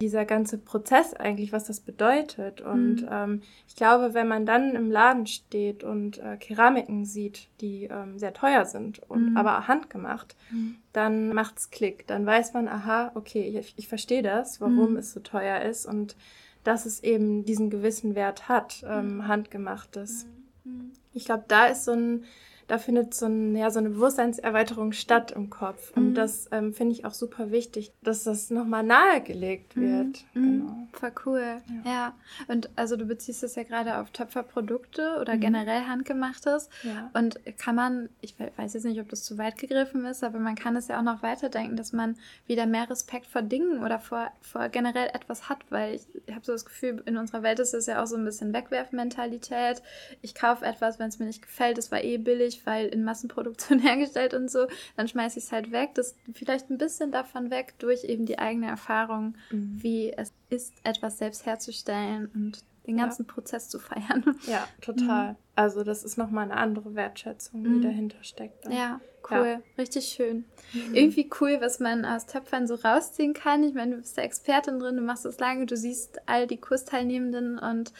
dieser 0.00 0.24
ganze 0.24 0.58
Prozess 0.58 1.12
eigentlich, 1.12 1.52
was 1.52 1.64
das 1.64 1.80
bedeutet. 1.80 2.60
Und 2.60 3.02
mhm. 3.02 3.08
ähm, 3.10 3.42
ich 3.66 3.74
glaube, 3.74 4.14
wenn 4.14 4.28
man 4.28 4.46
dann 4.46 4.74
im 4.76 4.90
Laden 4.90 5.26
steht 5.26 5.82
und 5.82 6.18
äh, 6.18 6.36
Keramiken 6.36 7.04
sieht, 7.04 7.48
die 7.60 7.84
ähm, 7.84 8.18
sehr 8.18 8.32
teuer 8.32 8.64
sind 8.64 9.00
und 9.08 9.30
mhm. 9.30 9.36
aber 9.36 9.66
handgemacht, 9.66 10.36
mhm. 10.50 10.76
dann 10.92 11.30
macht's 11.30 11.70
Klick. 11.70 12.06
Dann 12.06 12.24
weiß 12.24 12.54
man, 12.54 12.68
aha, 12.68 13.10
okay, 13.14 13.58
ich, 13.58 13.74
ich 13.76 13.88
verstehe 13.88 14.22
das, 14.22 14.60
warum 14.60 14.92
mhm. 14.92 14.98
es 14.98 15.12
so 15.12 15.20
teuer 15.20 15.62
ist 15.62 15.86
und 15.86 16.16
dass 16.62 16.86
es 16.86 17.02
eben 17.02 17.44
diesen 17.44 17.70
gewissen 17.70 18.14
Wert 18.14 18.48
hat, 18.48 18.84
ähm, 18.86 19.16
mhm. 19.16 19.28
handgemachtes. 19.28 20.26
Mhm. 20.64 20.92
Ich 21.12 21.24
glaube, 21.24 21.44
da 21.48 21.66
ist 21.66 21.84
so 21.84 21.92
ein 21.92 22.24
da 22.68 22.76
findet 22.76 23.14
so, 23.14 23.26
ein, 23.26 23.56
ja, 23.56 23.70
so 23.70 23.78
eine 23.78 23.88
Bewusstseinserweiterung 23.88 24.92
statt 24.92 25.32
im 25.32 25.48
Kopf. 25.48 25.90
Und 25.96 26.10
mhm. 26.10 26.14
das 26.14 26.48
ähm, 26.52 26.74
finde 26.74 26.92
ich 26.92 27.06
auch 27.06 27.14
super 27.14 27.50
wichtig, 27.50 27.92
dass 28.02 28.24
das 28.24 28.50
nochmal 28.50 28.82
nahegelegt 28.82 29.74
mhm. 29.74 29.82
wird. 29.82 30.24
Mhm. 30.34 30.60
Genau. 30.60 30.88
Voll 30.92 31.12
cool. 31.24 31.62
Ja. 31.84 31.90
ja. 31.90 32.14
Und 32.46 32.68
also 32.76 32.96
du 32.96 33.06
beziehst 33.06 33.42
es 33.42 33.54
ja 33.54 33.62
gerade 33.62 33.96
auf 33.96 34.10
Töpferprodukte 34.10 35.16
oder 35.18 35.36
mhm. 35.36 35.40
generell 35.40 35.86
handgemachtes. 35.86 36.68
Ja. 36.82 37.10
Und 37.14 37.40
kann 37.56 37.74
man, 37.74 38.10
ich 38.20 38.34
weiß 38.38 38.74
jetzt 38.74 38.84
nicht, 38.84 39.00
ob 39.00 39.08
das 39.08 39.24
zu 39.24 39.38
weit 39.38 39.56
gegriffen 39.56 40.04
ist, 40.04 40.22
aber 40.22 40.38
man 40.38 40.54
kann 40.54 40.76
es 40.76 40.88
ja 40.88 40.98
auch 40.98 41.04
noch 41.04 41.22
weiterdenken, 41.22 41.76
dass 41.76 41.94
man 41.94 42.16
wieder 42.46 42.66
mehr 42.66 42.90
Respekt 42.90 43.26
vor 43.26 43.40
Dingen 43.40 43.82
oder 43.82 43.98
vor, 43.98 44.30
vor 44.42 44.68
generell 44.68 45.08
etwas 45.14 45.48
hat, 45.48 45.58
weil 45.70 45.94
ich, 45.94 46.02
ich 46.26 46.34
habe 46.34 46.44
so 46.44 46.52
das 46.52 46.66
Gefühl, 46.66 47.02
in 47.06 47.16
unserer 47.16 47.42
Welt 47.42 47.60
ist 47.60 47.72
es 47.72 47.86
ja 47.86 48.02
auch 48.02 48.06
so 48.06 48.16
ein 48.16 48.24
bisschen 48.26 48.52
Wegwerfmentalität. 48.52 49.82
Ich 50.20 50.34
kaufe 50.34 50.66
etwas, 50.66 50.98
wenn 50.98 51.08
es 51.08 51.18
mir 51.18 51.26
nicht 51.26 51.40
gefällt, 51.40 51.78
es 51.78 51.90
war 51.90 52.04
eh 52.04 52.18
billig, 52.18 52.57
weil 52.66 52.88
in 52.88 53.04
Massenproduktion 53.04 53.78
hergestellt 53.80 54.34
und 54.34 54.50
so, 54.50 54.66
dann 54.96 55.08
schmeiße 55.08 55.38
ich 55.38 55.46
es 55.46 55.52
halt 55.52 55.72
weg. 55.72 55.90
Das 55.94 56.16
vielleicht 56.32 56.70
ein 56.70 56.78
bisschen 56.78 57.10
davon 57.12 57.50
weg 57.50 57.74
durch 57.78 58.04
eben 58.04 58.26
die 58.26 58.38
eigene 58.38 58.66
Erfahrung, 58.66 59.36
mhm. 59.50 59.82
wie 59.82 60.12
es 60.12 60.32
ist, 60.50 60.74
etwas 60.84 61.18
selbst 61.18 61.46
herzustellen 61.46 62.30
und 62.34 62.62
den 62.88 62.96
ganzen 62.96 63.26
ja. 63.26 63.32
Prozess 63.32 63.68
zu 63.68 63.78
feiern. 63.78 64.24
Ja, 64.46 64.66
total. 64.80 65.32
Mhm. 65.32 65.36
Also 65.54 65.84
das 65.84 66.04
ist 66.04 66.16
nochmal 66.16 66.44
eine 66.44 66.56
andere 66.56 66.94
Wertschätzung, 66.94 67.62
die 67.62 67.68
mhm. 67.68 67.82
dahinter 67.82 68.22
steckt. 68.22 68.64
Dann. 68.64 68.72
Ja, 68.72 69.00
cool. 69.30 69.46
Ja. 69.46 69.60
Richtig 69.76 70.06
schön. 70.06 70.46
Mhm. 70.72 70.94
Irgendwie 70.94 71.30
cool, 71.40 71.58
was 71.60 71.80
man 71.80 72.06
aus 72.06 72.26
Töpfern 72.26 72.66
so 72.66 72.76
rausziehen 72.76 73.34
kann. 73.34 73.62
Ich 73.62 73.74
meine, 73.74 73.96
du 73.96 73.96
bist 73.98 74.16
der 74.16 74.24
Expertin 74.24 74.78
drin, 74.78 74.96
du 74.96 75.02
machst 75.02 75.26
das 75.26 75.38
lange, 75.38 75.66
du 75.66 75.76
siehst 75.76 76.18
all 76.26 76.46
die 76.46 76.56
Kursteilnehmenden 76.56 77.58
und 77.58 77.92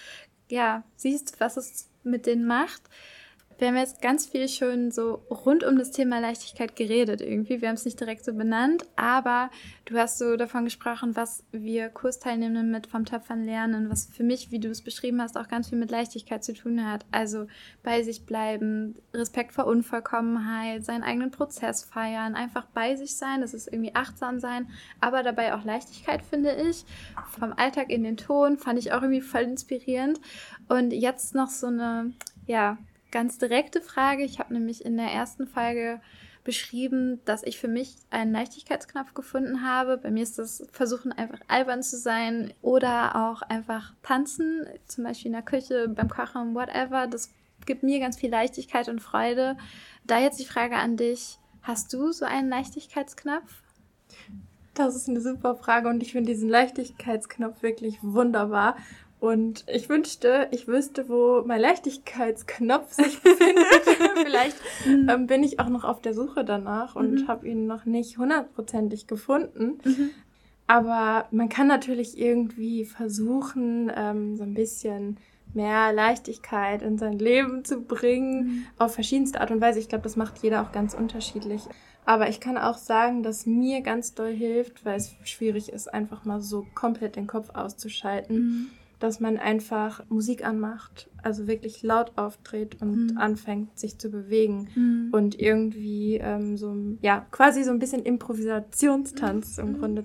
ja, 0.49 0.85
siehst, 0.97 1.39
was 1.39 1.59
es 1.59 1.91
mit 2.03 2.25
denen 2.25 2.47
macht. 2.47 2.83
Wir 3.59 3.67
haben 3.67 3.77
jetzt 3.77 4.01
ganz 4.01 4.25
viel 4.25 4.49
schon 4.49 4.93
so 4.93 5.15
rund 5.31 5.65
um 5.65 5.79
das 5.79 5.91
Thema 5.91 6.21
Leichtigkeit 6.21 6.77
geredet 6.77 7.21
irgendwie. 7.21 7.61
Wir 7.61 7.67
haben 7.67 7.75
es 7.75 7.85
nicht 7.85 7.99
direkt 7.99 8.25
so 8.25 8.33
benannt, 8.33 8.85
aber 8.95 9.51
du 9.85 9.99
hast 9.99 10.19
so 10.19 10.37
davon 10.37 10.63
gesprochen, 10.63 11.17
was 11.17 11.43
wir 11.51 11.89
Kursteilnehmenden 11.89 12.71
mit 12.71 12.87
vom 12.87 13.05
Töpfern 13.05 13.43
lernen, 13.43 13.91
was 13.91 14.07
für 14.13 14.23
mich, 14.23 14.53
wie 14.53 14.61
du 14.61 14.69
es 14.69 14.83
beschrieben 14.83 15.21
hast, 15.21 15.37
auch 15.37 15.49
ganz 15.49 15.71
viel 15.71 15.79
mit 15.79 15.91
Leichtigkeit 15.91 16.45
zu 16.45 16.55
tun 16.55 16.87
hat. 16.87 17.05
Also 17.11 17.49
bei 17.83 18.05
sich 18.05 18.27
bleiben, 18.27 18.95
Respekt 19.13 19.51
vor 19.51 19.67
Unvollkommenheit, 19.67 20.85
seinen 20.85 21.03
eigenen 21.03 21.33
Prozess 21.33 21.83
feiern, 21.83 22.37
einfach 22.37 22.67
bei 22.67 22.95
sich 22.95 23.17
sein, 23.17 23.41
das 23.41 23.55
ist 23.55 23.67
irgendwie 23.67 23.97
achtsam 23.97 24.39
sein, 24.39 24.69
aber 25.01 25.25
dabei 25.25 25.53
auch 25.57 25.65
Leichtigkeit, 25.65 26.23
finde 26.23 26.55
ich. 26.55 26.85
Vom 27.37 27.53
Alltag 27.55 27.91
in 27.91 28.05
den 28.05 28.17
Ton 28.17 28.57
fand 28.57 28.79
ich 28.79 28.93
auch 28.93 29.03
irgendwie 29.03 29.21
voll 29.21 29.43
inspirierend. 29.43 30.21
Und 30.69 30.93
jetzt 30.93 31.35
noch 31.35 31.49
so 31.49 31.67
eine, 31.67 32.13
ja, 32.47 32.79
ganz 33.11 33.39
direkte 33.39 33.81
Frage. 33.81 34.25
Ich 34.25 34.39
habe 34.39 34.55
nämlich 34.55 34.85
in 34.85 34.97
der 34.97 35.09
ersten 35.09 35.47
Folge 35.47 36.01
beschrieben, 36.45 37.21
dass 37.25 37.43
ich 37.43 37.59
für 37.59 37.69
mich 37.69 37.97
einen 38.11 38.33
Leichtigkeitsknopf 38.33 39.13
gefunden 39.13 39.63
habe. 39.63 39.99
Bei 39.99 40.11
mir 40.11 40.23
ist 40.23 40.39
das 40.39 40.67
Versuchen, 40.73 41.13
einfach 41.13 41.41
albern 41.47 41.83
zu 41.83 41.99
sein 41.99 42.55
oder 42.63 43.17
auch 43.17 43.43
einfach 43.43 43.93
tanzen, 44.03 44.67
zum 44.87 45.05
Beispiel 45.05 45.27
in 45.27 45.35
der 45.35 45.43
Küche, 45.43 45.89
beim 45.89 46.09
Kochen, 46.09 46.55
whatever. 46.55 47.07
Das 47.07 47.31
gibt 47.67 47.83
mir 47.83 48.01
ganz 48.01 48.19
viel 48.19 48.31
Leichtigkeit 48.31 48.89
und 48.89 49.01
Freude. 49.01 49.59
Da 50.07 50.21
jetzt 50.21 50.41
die 50.41 50.47
Frage 50.47 50.77
an 50.77 50.97
dich, 50.97 51.39
hast 51.63 51.93
du 51.93 52.13
so 52.13 52.25
einen 52.25 52.49
Leichtigkeitsknopf? 52.49 53.63
Das 54.73 54.97
ist 54.97 55.09
eine 55.09 55.21
super 55.21 55.55
Frage 55.55 55.89
und 55.89 56.03
ich 56.03 56.13
finde 56.13 56.33
diesen 56.33 56.49
Leichtigkeitsknopf 56.49 57.63
wirklich 57.63 57.99
wunderbar, 58.01 58.77
und 59.21 59.65
ich 59.67 59.89
wünschte, 59.89 60.47
ich 60.53 60.69
wüsste, 60.69 61.09
wo 61.09 61.43
mein 61.45 61.61
Leichtigkeitsknopf 61.61 62.93
sich 62.93 63.21
befindet. 63.23 63.67
Vielleicht 64.25 64.57
mhm. 64.87 65.09
ähm, 65.09 65.27
bin 65.27 65.43
ich 65.43 65.59
auch 65.59 65.69
noch 65.69 65.85
auf 65.85 66.01
der 66.01 66.15
Suche 66.15 66.45
danach 66.45 66.95
und 66.95 67.23
mhm. 67.23 67.29
habe 67.29 67.49
ihn 67.49 67.67
noch 67.67 67.85
nicht 67.85 68.19
hundertprozentig 68.19 69.09
gefunden. 69.09 69.79
Mhm. 69.85 70.11
Aber 70.69 71.27
man 71.33 71.49
kann 71.49 71.67
natürlich 71.67 72.19
irgendwie 72.19 72.85
versuchen, 72.85 73.91
ähm, 73.95 74.37
so 74.37 74.45
ein 74.45 74.55
bisschen 74.55 75.17
mehr 75.53 75.93
Leichtigkeit 75.93 76.83
in 76.83 76.99
sein 76.99 77.19
Leben 77.19 77.65
zu 77.65 77.81
bringen, 77.81 78.45
mhm. 78.45 78.67
auf 78.79 78.95
verschiedenste 78.95 79.41
Art 79.41 79.51
und 79.51 79.61
Weise. 79.61 79.81
Ich 79.81 79.89
glaube, 79.89 80.05
das 80.05 80.15
macht 80.15 80.39
jeder 80.43 80.63
auch 80.63 80.71
ganz 80.71 80.95
unterschiedlich. 80.95 81.63
Aber 82.05 82.29
ich 82.29 82.39
kann 82.39 82.57
auch 82.57 82.79
sagen, 82.79 83.23
dass 83.23 83.47
mir 83.47 83.81
ganz 83.81 84.15
doll 84.15 84.33
hilft, 84.33 84.85
weil 84.85 84.97
es 84.97 85.15
schwierig 85.25 85.73
ist, 85.73 85.93
einfach 85.93 86.25
mal 86.25 86.41
so 86.41 86.67
komplett 86.75 87.17
den 87.17 87.27
Kopf 87.27 87.51
auszuschalten 87.55 88.37
mhm 88.37 88.71
dass 88.99 89.21
man 89.21 89.37
einfach 89.37 90.03
Musik 90.09 90.45
anmacht, 90.45 91.09
also 91.23 91.47
wirklich 91.47 91.83
laut 91.83 92.13
auftritt 92.17 92.81
und 92.81 93.13
mhm. 93.13 93.19
anfängt, 93.19 93.79
sich 93.79 93.99
zu 93.99 94.11
bewegen 94.11 94.69
mhm. 94.75 95.09
und 95.13 95.39
irgendwie 95.39 96.17
ähm, 96.17 96.57
so, 96.57 96.75
ja, 97.01 97.27
quasi 97.31 97.63
so 97.63 97.71
ein 97.71 97.79
bisschen 97.79 98.03
Improvisationstanz 98.03 99.59
mhm. 99.59 99.65
im 99.65 99.79
Grunde 99.79 100.05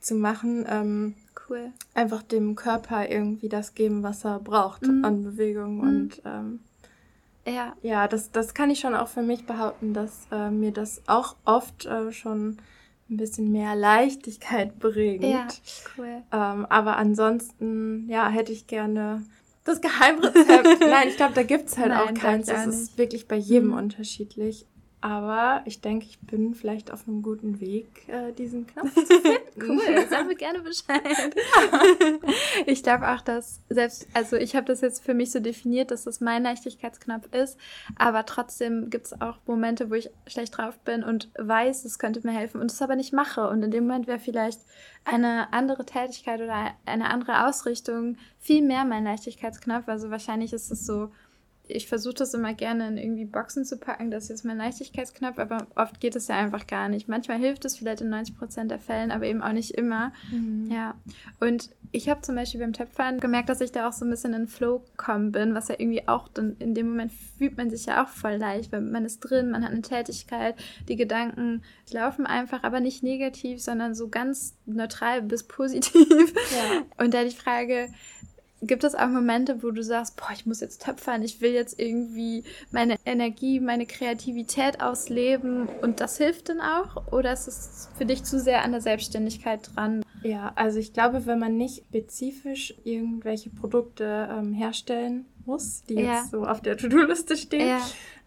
zu 0.00 0.14
machen. 0.14 0.64
Ähm, 0.68 1.14
cool. 1.48 1.72
Einfach 1.94 2.22
dem 2.22 2.56
Körper 2.56 3.08
irgendwie 3.08 3.48
das 3.48 3.74
geben, 3.74 4.02
was 4.02 4.24
er 4.24 4.40
braucht 4.40 4.86
mhm. 4.86 5.04
an 5.04 5.22
Bewegung 5.22 5.76
mhm. 5.76 5.80
und 5.80 6.22
ähm, 6.24 6.60
ja, 7.46 7.74
ja 7.82 8.08
das, 8.08 8.30
das 8.32 8.54
kann 8.54 8.70
ich 8.70 8.80
schon 8.80 8.94
auch 8.94 9.08
für 9.08 9.22
mich 9.22 9.46
behaupten, 9.46 9.94
dass 9.94 10.26
äh, 10.32 10.50
mir 10.50 10.72
das 10.72 11.02
auch 11.06 11.36
oft 11.44 11.86
äh, 11.86 12.12
schon 12.12 12.58
ein 13.10 13.16
bisschen 13.16 13.50
mehr 13.50 13.74
Leichtigkeit 13.74 14.78
bringt. 14.78 15.24
Ja, 15.24 15.48
cool. 15.96 16.22
Ähm, 16.32 16.66
aber 16.66 16.96
ansonsten, 16.96 18.08
ja, 18.08 18.28
hätte 18.28 18.52
ich 18.52 18.66
gerne 18.66 19.22
das 19.64 19.80
Geheimrezept. 19.80 20.80
Nein, 20.80 21.08
ich 21.08 21.16
glaube, 21.16 21.34
da 21.34 21.42
gibt 21.42 21.68
es 21.68 21.78
halt 21.78 21.88
Nein, 21.88 22.00
auch 22.00 22.14
keins. 22.14 22.46
Das 22.46 22.66
ist 22.66 22.98
wirklich 22.98 23.28
bei 23.28 23.36
jedem 23.36 23.68
mhm. 23.68 23.78
unterschiedlich. 23.78 24.66
Aber 25.02 25.62
ich 25.64 25.80
denke, 25.80 26.04
ich 26.04 26.18
bin 26.20 26.54
vielleicht 26.54 26.90
auf 26.90 27.08
einem 27.08 27.22
guten 27.22 27.58
Weg, 27.60 28.06
äh, 28.08 28.32
diesen 28.32 28.66
Knopf 28.66 28.94
zu 29.06 29.06
finden. 29.06 29.62
cool, 29.62 30.06
sag 30.10 30.26
mir 30.26 30.34
gerne 30.34 30.60
Bescheid. 30.60 31.34
ich 32.66 32.82
glaube 32.82 33.08
auch, 33.08 33.22
dass 33.22 33.60
selbst, 33.70 34.08
also 34.12 34.36
ich 34.36 34.54
habe 34.54 34.66
das 34.66 34.82
jetzt 34.82 35.02
für 35.02 35.14
mich 35.14 35.32
so 35.32 35.40
definiert, 35.40 35.90
dass 35.90 36.04
das 36.04 36.20
mein 36.20 36.42
Leichtigkeitsknopf 36.42 37.32
ist, 37.32 37.58
aber 37.96 38.26
trotzdem 38.26 38.90
gibt 38.90 39.06
es 39.06 39.20
auch 39.22 39.38
Momente, 39.46 39.90
wo 39.90 39.94
ich 39.94 40.10
schlecht 40.26 40.58
drauf 40.58 40.78
bin 40.80 41.02
und 41.02 41.30
weiß, 41.38 41.86
es 41.86 41.98
könnte 41.98 42.20
mir 42.26 42.34
helfen 42.34 42.60
und 42.60 42.70
es 42.70 42.82
aber 42.82 42.96
nicht 42.96 43.14
mache. 43.14 43.48
Und 43.48 43.62
in 43.62 43.70
dem 43.70 43.86
Moment 43.86 44.06
wäre 44.06 44.18
vielleicht 44.18 44.60
eine 45.04 45.50
andere 45.52 45.86
Tätigkeit 45.86 46.42
oder 46.42 46.74
eine 46.84 47.10
andere 47.10 47.46
Ausrichtung 47.46 48.18
viel 48.38 48.62
mehr 48.62 48.84
mein 48.84 49.04
Leichtigkeitsknopf. 49.04 49.88
Also 49.88 50.10
wahrscheinlich 50.10 50.52
ist 50.52 50.70
es 50.70 50.84
so, 50.84 51.10
ich 51.70 51.88
versuche 51.88 52.14
das 52.14 52.34
immer 52.34 52.54
gerne 52.54 52.88
in 52.88 52.96
irgendwie 52.96 53.24
Boxen 53.24 53.64
zu 53.64 53.78
packen, 53.78 54.10
das 54.10 54.24
ist 54.24 54.30
jetzt 54.30 54.44
mein 54.44 54.58
Leichtigkeitsknopf, 54.58 55.38
aber 55.38 55.66
oft 55.76 56.00
geht 56.00 56.16
es 56.16 56.28
ja 56.28 56.36
einfach 56.36 56.66
gar 56.66 56.88
nicht. 56.88 57.08
Manchmal 57.08 57.38
hilft 57.38 57.64
es 57.64 57.76
vielleicht 57.76 58.00
in 58.00 58.10
90 58.10 58.36
Prozent 58.36 58.70
der 58.70 58.78
Fällen, 58.78 59.10
aber 59.10 59.26
eben 59.26 59.42
auch 59.42 59.52
nicht 59.52 59.72
immer. 59.72 60.12
Mhm. 60.30 60.70
Ja. 60.70 60.94
Und 61.40 61.70
ich 61.92 62.08
habe 62.08 62.20
zum 62.20 62.36
Beispiel 62.36 62.60
beim 62.60 62.72
Töpfern 62.72 63.18
gemerkt, 63.18 63.48
dass 63.48 63.60
ich 63.60 63.72
da 63.72 63.88
auch 63.88 63.92
so 63.92 64.04
ein 64.04 64.10
bisschen 64.10 64.32
in 64.32 64.46
Flow 64.46 64.78
gekommen 64.78 65.32
bin, 65.32 65.54
was 65.54 65.68
ja 65.68 65.74
irgendwie 65.78 66.06
auch 66.06 66.28
dann 66.28 66.56
in 66.58 66.74
dem 66.74 66.90
Moment 66.90 67.12
fühlt 67.38 67.56
man 67.56 67.70
sich 67.70 67.86
ja 67.86 68.04
auch 68.04 68.08
voll 68.08 68.36
leicht, 68.36 68.70
weil 68.70 68.80
man 68.80 69.04
ist 69.04 69.20
drin, 69.20 69.50
man 69.50 69.64
hat 69.64 69.72
eine 69.72 69.82
Tätigkeit, 69.82 70.54
die 70.88 70.96
Gedanken 70.96 71.62
laufen 71.90 72.26
einfach, 72.26 72.62
aber 72.62 72.80
nicht 72.80 73.02
negativ, 73.02 73.60
sondern 73.60 73.94
so 73.94 74.08
ganz 74.08 74.56
neutral 74.66 75.22
bis 75.22 75.42
positiv. 75.44 76.34
Ja. 76.52 76.82
Und 77.04 77.14
da 77.14 77.24
die 77.24 77.30
Frage, 77.30 77.88
Gibt 78.62 78.84
es 78.84 78.94
auch 78.94 79.08
Momente, 79.08 79.62
wo 79.62 79.70
du 79.70 79.82
sagst, 79.82 80.16
boah, 80.16 80.30
ich 80.34 80.44
muss 80.44 80.60
jetzt 80.60 80.82
töpfern, 80.82 81.22
ich 81.22 81.40
will 81.40 81.52
jetzt 81.52 81.80
irgendwie 81.80 82.44
meine 82.70 82.96
Energie, 83.06 83.58
meine 83.58 83.86
Kreativität 83.86 84.82
ausleben 84.82 85.68
und 85.80 86.00
das 86.00 86.18
hilft 86.18 86.50
dann 86.50 86.60
auch? 86.60 87.10
Oder 87.10 87.32
ist 87.32 87.48
es 87.48 87.88
für 87.96 88.04
dich 88.04 88.24
zu 88.24 88.38
sehr 88.38 88.62
an 88.62 88.72
der 88.72 88.82
Selbstständigkeit 88.82 89.70
dran? 89.74 90.04
Ja, 90.22 90.52
also 90.56 90.78
ich 90.78 90.92
glaube, 90.92 91.24
wenn 91.24 91.38
man 91.38 91.56
nicht 91.56 91.84
spezifisch 91.86 92.74
irgendwelche 92.84 93.48
Produkte 93.48 94.28
ähm, 94.30 94.52
herstellen 94.52 95.24
muss, 95.46 95.82
die 95.84 95.94
ja. 95.94 96.16
jetzt 96.16 96.30
so 96.30 96.44
auf 96.44 96.60
der 96.60 96.76
To-Do-Liste 96.76 97.36
stehen. 97.36 97.68
Ja. 97.68 97.80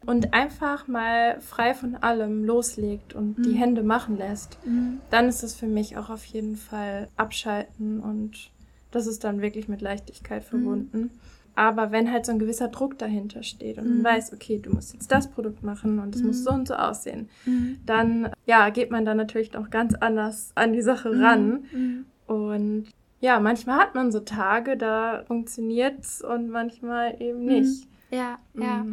Und 0.05 0.33
einfach 0.33 0.87
mal 0.87 1.39
frei 1.39 1.73
von 1.73 1.95
allem 1.95 2.43
loslegt 2.43 3.13
und 3.13 3.37
mhm. 3.37 3.43
die 3.43 3.53
Hände 3.53 3.83
machen 3.83 4.17
lässt, 4.17 4.57
mhm. 4.65 4.99
dann 5.09 5.29
ist 5.29 5.43
es 5.43 5.55
für 5.55 5.67
mich 5.67 5.95
auch 5.97 6.09
auf 6.09 6.25
jeden 6.25 6.57
Fall 6.57 7.07
abschalten 7.15 8.01
und 8.01 8.51
das 8.95 9.07
ist 9.07 9.23
dann 9.23 9.41
wirklich 9.41 9.67
mit 9.67 9.81
Leichtigkeit 9.81 10.43
mhm. 10.43 10.47
verbunden. 10.47 10.99
Mhm. 10.99 11.09
Aber 11.55 11.91
wenn 11.91 12.11
halt 12.11 12.25
so 12.25 12.31
ein 12.31 12.39
gewisser 12.39 12.69
Druck 12.69 12.97
dahinter 12.97 13.43
steht 13.43 13.77
und 13.77 13.87
man 13.87 13.97
mhm. 13.99 14.03
weiß, 14.03 14.33
okay, 14.33 14.57
du 14.57 14.71
musst 14.71 14.93
jetzt 14.93 15.11
das 15.11 15.29
Produkt 15.29 15.61
machen 15.61 15.99
und 15.99 16.15
es 16.15 16.23
muss 16.23 16.39
mhm. 16.39 16.43
so 16.43 16.51
und 16.51 16.67
so 16.67 16.73
aussehen, 16.73 17.29
mhm. 17.45 17.77
dann 17.85 18.31
ja, 18.45 18.69
geht 18.69 18.89
man 18.89 19.05
dann 19.05 19.17
natürlich 19.17 19.55
auch 19.55 19.69
ganz 19.69 19.93
anders 19.93 20.51
an 20.55 20.73
die 20.73 20.81
Sache 20.81 21.09
mhm. 21.09 21.23
ran. 21.23 22.05
Und 22.25 22.85
ja, 23.19 23.39
manchmal 23.39 23.77
hat 23.79 23.93
man 23.93 24.11
so 24.11 24.19
Tage, 24.21 24.77
da 24.77 25.23
funktioniert's 25.27 26.23
und 26.23 26.49
manchmal 26.49 27.21
eben 27.21 27.45
nicht. 27.45 27.87
Ja, 28.09 28.39
ja. 28.55 28.85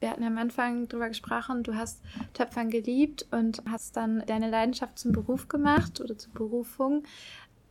Wir 0.00 0.10
hatten 0.10 0.24
am 0.24 0.36
Anfang 0.36 0.88
drüber 0.88 1.08
gesprochen, 1.08 1.62
du 1.62 1.74
hast 1.74 2.02
Töpfern 2.34 2.70
geliebt 2.70 3.26
und 3.30 3.62
hast 3.70 3.96
dann 3.96 4.22
deine 4.26 4.50
Leidenschaft 4.50 4.98
zum 4.98 5.12
Beruf 5.12 5.48
gemacht 5.48 6.00
oder 6.00 6.18
zur 6.18 6.32
Berufung. 6.34 7.02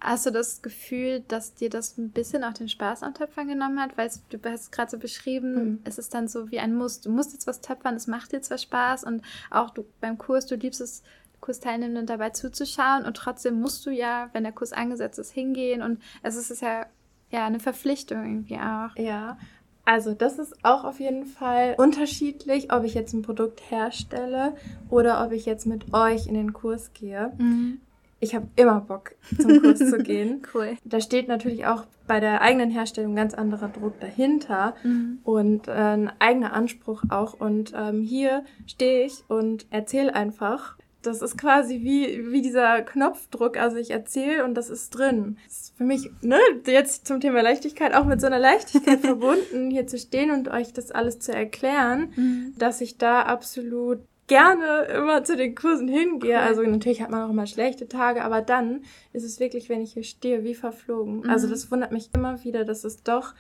Hast 0.01 0.25
du 0.25 0.31
das 0.31 0.62
Gefühl, 0.62 1.21
dass 1.27 1.55
dir 1.55 1.69
das 1.69 1.97
ein 1.97 2.12
bisschen 2.12 2.43
auch 2.43 2.53
den 2.53 2.69
Spaß 2.69 3.01
am 3.03 3.13
Töpfern 3.13 3.47
genommen 3.47 3.79
hat? 3.79 3.97
Weil 3.97 4.12
du 4.29 4.39
hast 4.45 4.62
es 4.62 4.71
gerade 4.71 4.91
so 4.91 4.97
beschrieben, 4.97 5.53
mhm. 5.53 5.79
es 5.84 5.97
ist 5.97 6.13
dann 6.13 6.27
so 6.27 6.51
wie 6.51 6.60
ein 6.60 6.75
Muss. 6.75 7.01
Du 7.01 7.10
musst 7.10 7.34
jetzt 7.34 7.47
was 7.47 7.62
töpfern, 7.62 7.95
es 7.95 8.08
macht 8.08 8.31
dir 8.31 8.41
zwar 8.41 8.58
Spaß 8.58 9.03
und 9.03 9.23
auch 9.49 9.71
du 9.71 9.86
beim 10.01 10.17
Kurs, 10.17 10.45
du 10.45 10.55
liebst 10.55 10.81
es, 10.81 11.03
Kursteilnehmenden 11.41 12.08
dabei 12.08 12.31
zuzuschauen 12.31 13.05
und 13.05 13.17
trotzdem 13.17 13.60
musst 13.60 13.86
du 13.86 13.91
ja, 13.91 14.29
wenn 14.34 14.43
der 14.43 14.51
Kurs 14.51 14.73
angesetzt 14.73 15.19
ist, 15.19 15.31
hingehen 15.31 15.84
und 15.84 16.01
es 16.23 16.38
ist 16.38 16.62
ja, 16.62 16.88
ja 17.29 17.45
eine 17.45 17.60
Verpflichtung 17.60 18.23
irgendwie 18.23 18.58
auch. 18.58 18.95
Ja, 18.95 19.38
also 19.86 20.15
das 20.15 20.39
ist 20.39 20.55
auch 20.63 20.84
auf 20.84 20.99
jeden 20.99 21.25
Fall 21.25 21.75
unterschiedlich, 21.77 22.73
ob 22.73 22.84
ich 22.84 22.95
jetzt 22.95 23.13
ein 23.13 23.21
Produkt 23.21 23.62
herstelle 23.69 24.55
oder 24.89 25.23
ob 25.23 25.34
ich 25.34 25.45
jetzt 25.45 25.67
mit 25.67 25.93
euch 25.93 26.25
in 26.25 26.34
den 26.34 26.53
Kurs 26.53 26.93
gehe. 26.93 27.31
Mhm 27.38 27.81
ich 28.19 28.34
habe 28.34 28.47
immer 28.56 28.82
Bock, 28.82 29.15
zum 29.39 29.62
Kurs 29.62 29.80
zu 29.80 29.97
gehen. 30.04 30.41
Cool. 30.54 30.78
Da 30.84 30.99
steht 30.99 31.28
natürlich 31.28 31.65
auch 31.65 31.86
bei 32.08 32.19
der 32.19 32.41
eigenen 32.41 32.69
Herstellung 32.69 33.15
ganz 33.15 33.34
anderer 33.34 33.69
Druck 33.69 33.99
dahinter 33.99 34.75
mhm. 34.84 35.19
und 35.23 35.67
äh, 35.67 35.71
ein 35.71 36.12
eigener 36.19 36.54
Anspruch 36.54 37.04
auch. 37.10 37.34
Und 37.34 37.73
ähm, 37.75 38.01
hier 38.01 38.43
stehe 38.67 39.06
ich 39.06 39.23
und 39.28 39.65
erzähle 39.69 40.13
einfach. 40.13 40.78
Das 41.01 41.21
ist 41.21 41.38
quasi 41.38 41.82
wie, 41.84 42.32
wie 42.32 42.41
dieser 42.41 42.82
Knopfdruck. 42.82 43.58
Also 43.58 43.78
ich 43.78 43.91
erzähle 43.91 44.43
und 44.43 44.56
das 44.56 44.69
ist 44.69 44.89
drin. 44.91 45.38
Das 45.45 45.58
ist 45.58 45.78
für 45.78 45.84
mich, 45.84 46.10
ne, 46.21 46.39
jetzt 46.65 47.06
zum 47.06 47.19
Thema 47.19 47.41
Leichtigkeit, 47.41 47.93
auch 47.93 48.06
mit 48.06 48.21
so 48.21 48.28
einer 48.28 48.39
Leichtigkeit 48.39 48.99
verbunden, 49.01 49.69
hier 49.69 49.86
zu 49.86 49.97
stehen 49.99 50.32
und 50.32 50.47
euch 50.47 50.73
das 50.73 50.91
alles 50.91 51.19
zu 51.19 51.34
erklären, 51.34 52.12
mhm. 52.15 52.54
dass 52.58 52.82
ich 52.82 52.97
da 52.97 53.21
absolut 53.21 53.99
gerne 54.27 54.85
immer 54.85 55.23
zu 55.23 55.35
den 55.35 55.55
Kursen 55.55 55.88
hingehe. 55.88 56.39
Also 56.39 56.63
natürlich 56.63 57.01
hat 57.01 57.11
man 57.11 57.23
auch 57.23 57.29
immer 57.29 57.47
schlechte 57.47 57.88
Tage, 57.88 58.23
aber 58.23 58.41
dann 58.41 58.81
ist 59.13 59.23
es 59.23 59.39
wirklich, 59.39 59.69
wenn 59.69 59.81
ich 59.81 59.93
hier 59.93 60.03
stehe, 60.03 60.43
wie 60.43 60.55
verflogen. 60.55 61.21
Mhm. 61.21 61.29
Also 61.29 61.47
das 61.47 61.71
wundert 61.71 61.91
mich 61.91 62.09
immer 62.13 62.43
wieder, 62.43 62.65
dass 62.65 62.83
es 62.83 63.03
doch 63.03 63.33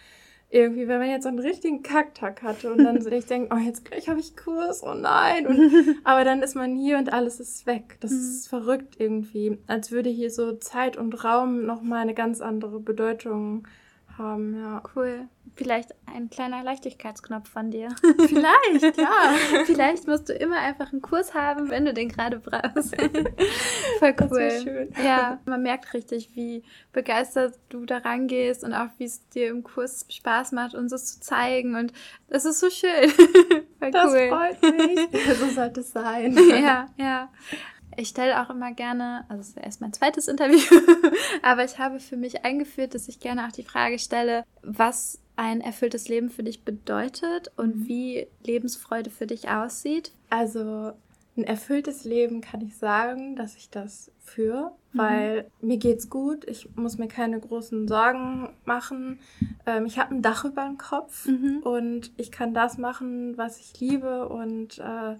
irgendwie, 0.51 0.87
wenn 0.87 0.99
man 0.99 1.09
jetzt 1.09 1.25
einen 1.25 1.39
richtigen 1.39 1.81
Kacktag 1.81 2.43
hatte 2.43 2.71
und 2.71 2.83
dann 2.83 3.01
so 3.01 3.09
ich 3.11 3.25
denke, 3.25 3.53
oh, 3.53 3.57
jetzt 3.57 3.85
gleich 3.85 4.07
habe 4.07 4.19
ich 4.19 4.37
Kurs, 4.37 4.83
oh 4.83 4.93
nein. 4.93 5.47
Und, 5.47 5.97
aber 6.03 6.23
dann 6.23 6.43
ist 6.43 6.55
man 6.55 6.75
hier 6.75 6.97
und 6.97 7.11
alles 7.11 7.39
ist 7.39 7.65
weg. 7.65 7.97
Das 7.99 8.11
mhm. 8.11 8.17
ist 8.17 8.47
verrückt 8.47 8.95
irgendwie. 8.99 9.57
Als 9.67 9.91
würde 9.91 10.09
hier 10.09 10.29
so 10.29 10.53
Zeit 10.53 10.97
und 10.97 11.23
Raum 11.23 11.65
nochmal 11.65 12.01
eine 12.01 12.13
ganz 12.13 12.41
andere 12.41 12.79
Bedeutung 12.79 13.67
haben, 14.17 14.55
ja. 14.59 14.81
Cool. 14.95 15.27
Vielleicht 15.55 15.95
ein 16.05 16.29
kleiner 16.29 16.63
Leichtigkeitsknopf 16.63 17.49
von 17.49 17.71
dir. 17.71 17.89
Vielleicht, 18.27 18.97
ja. 18.97 19.35
Vielleicht 19.65 20.07
musst 20.07 20.27
du 20.27 20.33
immer 20.33 20.59
einfach 20.59 20.91
einen 20.91 21.01
Kurs 21.01 21.33
haben, 21.33 21.69
wenn 21.69 21.85
du 21.85 21.93
den 21.93 22.09
gerade 22.09 22.39
brauchst. 22.39 22.95
Voll 23.99 24.15
cool. 24.29 24.51
schön. 24.63 24.93
Ja, 25.03 25.39
man 25.45 25.63
merkt 25.63 25.93
richtig, 25.93 26.35
wie 26.35 26.63
begeistert 26.91 27.57
du 27.69 27.85
da 27.85 27.99
rangehst 27.99 28.63
und 28.63 28.73
auch 28.73 28.89
wie 28.97 29.05
es 29.05 29.27
dir 29.29 29.47
im 29.47 29.63
Kurs 29.63 30.05
Spaß 30.09 30.51
macht, 30.51 30.75
uns 30.75 30.91
das 30.91 31.05
zu 31.05 31.19
zeigen. 31.21 31.75
Und 31.75 31.93
das 32.27 32.45
ist 32.45 32.59
so 32.59 32.69
schön. 32.69 33.09
Voll 33.79 33.91
das 33.91 34.11
cool. 34.11 34.29
freut 34.29 34.61
mich. 34.61 35.37
so 35.37 35.47
sollte 35.47 35.79
es 35.81 35.91
sein. 35.91 36.37
Ja, 36.49 36.87
ja. 36.97 37.29
Ich 37.97 38.09
stelle 38.09 38.41
auch 38.41 38.49
immer 38.49 38.73
gerne, 38.73 39.25
also 39.29 39.41
es 39.41 39.49
ist 39.49 39.57
erst 39.57 39.81
mein 39.81 39.93
zweites 39.93 40.27
Interview, 40.27 40.59
aber 41.41 41.63
ich 41.63 41.79
habe 41.79 41.99
für 41.99 42.17
mich 42.17 42.43
eingeführt, 42.43 42.93
dass 42.93 43.07
ich 43.07 43.19
gerne 43.19 43.47
auch 43.47 43.51
die 43.51 43.63
Frage 43.63 43.99
stelle, 43.99 44.43
was 44.61 45.19
ein 45.35 45.61
erfülltes 45.61 46.07
Leben 46.07 46.29
für 46.29 46.43
dich 46.43 46.63
bedeutet 46.63 47.51
und 47.57 47.75
mhm. 47.75 47.87
wie 47.87 48.27
Lebensfreude 48.43 49.09
für 49.09 49.27
dich 49.27 49.49
aussieht. 49.49 50.11
Also 50.29 50.93
ein 51.37 51.43
erfülltes 51.43 52.05
Leben 52.05 52.39
kann 52.41 52.61
ich 52.61 52.77
sagen, 52.77 53.35
dass 53.35 53.57
ich 53.57 53.69
das 53.69 54.11
führe, 54.23 54.71
mhm. 54.93 54.97
weil 54.97 55.51
mir 55.61 55.77
geht's 55.77 56.09
gut, 56.09 56.45
ich 56.47 56.69
muss 56.75 56.97
mir 56.97 57.07
keine 57.07 57.39
großen 57.39 57.87
Sorgen 57.87 58.49
machen. 58.63 59.19
Ähm, 59.65 59.85
ich 59.85 59.99
habe 59.99 60.15
ein 60.15 60.21
Dach 60.21 60.45
über 60.45 60.65
dem 60.65 60.77
Kopf 60.77 61.27
mhm. 61.27 61.59
und 61.63 62.11
ich 62.17 62.31
kann 62.31 62.53
das 62.53 62.77
machen, 62.77 63.37
was 63.37 63.59
ich 63.59 63.79
liebe 63.79 64.29
und 64.29 64.79
äh, 64.79 65.15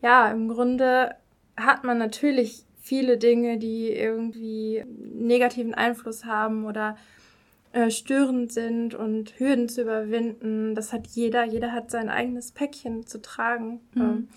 ja, 0.00 0.30
im 0.30 0.48
Grunde 0.48 1.16
hat 1.58 1.84
man 1.84 1.98
natürlich 1.98 2.64
viele 2.80 3.18
Dinge, 3.18 3.58
die 3.58 3.90
irgendwie 3.92 4.84
negativen 4.86 5.74
Einfluss 5.74 6.24
haben 6.24 6.64
oder 6.64 6.96
äh, 7.72 7.90
störend 7.90 8.50
sind 8.52 8.94
und 8.94 9.38
Hürden 9.38 9.68
zu 9.68 9.82
überwinden. 9.82 10.74
Das 10.74 10.92
hat 10.92 11.06
jeder. 11.08 11.44
Jeder 11.44 11.72
hat 11.72 11.90
sein 11.90 12.08
eigenes 12.08 12.52
Päckchen 12.52 13.06
zu 13.06 13.20
tragen. 13.20 13.80
Mhm. 13.94 14.02
Ähm, 14.02 14.28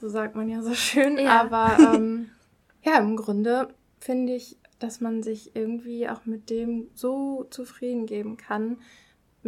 so 0.00 0.08
sagt 0.08 0.36
man 0.36 0.48
ja 0.48 0.62
so 0.62 0.74
schön. 0.74 1.18
Ja. 1.18 1.40
Aber 1.40 1.76
ähm, 1.94 2.30
ja, 2.84 2.98
im 2.98 3.16
Grunde 3.16 3.68
finde 3.98 4.34
ich, 4.34 4.56
dass 4.78 5.00
man 5.00 5.24
sich 5.24 5.56
irgendwie 5.56 6.08
auch 6.08 6.24
mit 6.24 6.50
dem 6.50 6.88
so 6.94 7.46
zufrieden 7.50 8.06
geben 8.06 8.36
kann, 8.36 8.78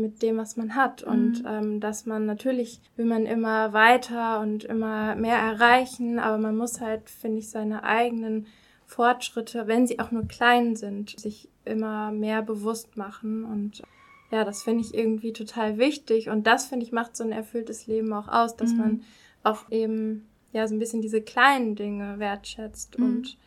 mit 0.01 0.23
dem, 0.23 0.37
was 0.37 0.57
man 0.57 0.75
hat. 0.75 1.05
Mhm. 1.05 1.13
Und 1.13 1.45
ähm, 1.47 1.81
dass 1.81 2.07
man 2.07 2.27
natürlich 2.27 2.81
will 2.97 3.07
man 3.07 3.27
immer 3.27 3.73
weiter 3.73 4.41
und 4.41 4.65
immer 4.65 5.15
mehr 5.15 5.39
erreichen, 5.39 6.19
aber 6.19 6.39
man 6.39 6.57
muss 6.57 6.81
halt, 6.81 7.09
finde 7.11 7.39
ich, 7.39 7.51
seine 7.51 7.85
eigenen 7.85 8.47
Fortschritte, 8.87 9.67
wenn 9.67 9.87
sie 9.87 10.01
auch 10.01 10.11
nur 10.11 10.27
klein 10.27 10.77
sind, 10.77 11.19
sich 11.19 11.49
immer 11.65 12.11
mehr 12.11 12.43
bewusst 12.43 12.97
machen. 12.97 13.45
Und 13.45 13.83
ja, 14.31 14.45
das 14.45 14.63
finde 14.63 14.83
ich 14.83 14.95
irgendwie 14.95 15.33
total 15.33 15.79
wichtig. 15.79 16.29
Und 16.29 16.47
das, 16.47 16.67
finde 16.67 16.85
ich, 16.85 16.93
macht 16.93 17.17
so 17.17 17.25
ein 17.25 17.33
erfülltes 17.33 17.87
Leben 17.87 18.13
auch 18.13 18.29
aus, 18.29 18.57
dass 18.57 18.73
mhm. 18.73 18.79
man 18.79 19.03
auch 19.43 19.71
eben 19.71 20.27
ja 20.53 20.67
so 20.67 20.75
ein 20.75 20.79
bisschen 20.79 21.03
diese 21.03 21.23
kleinen 21.23 21.77
Dinge 21.77 22.19
wertschätzt 22.19 22.99
mhm. 22.99 23.05
und 23.05 23.39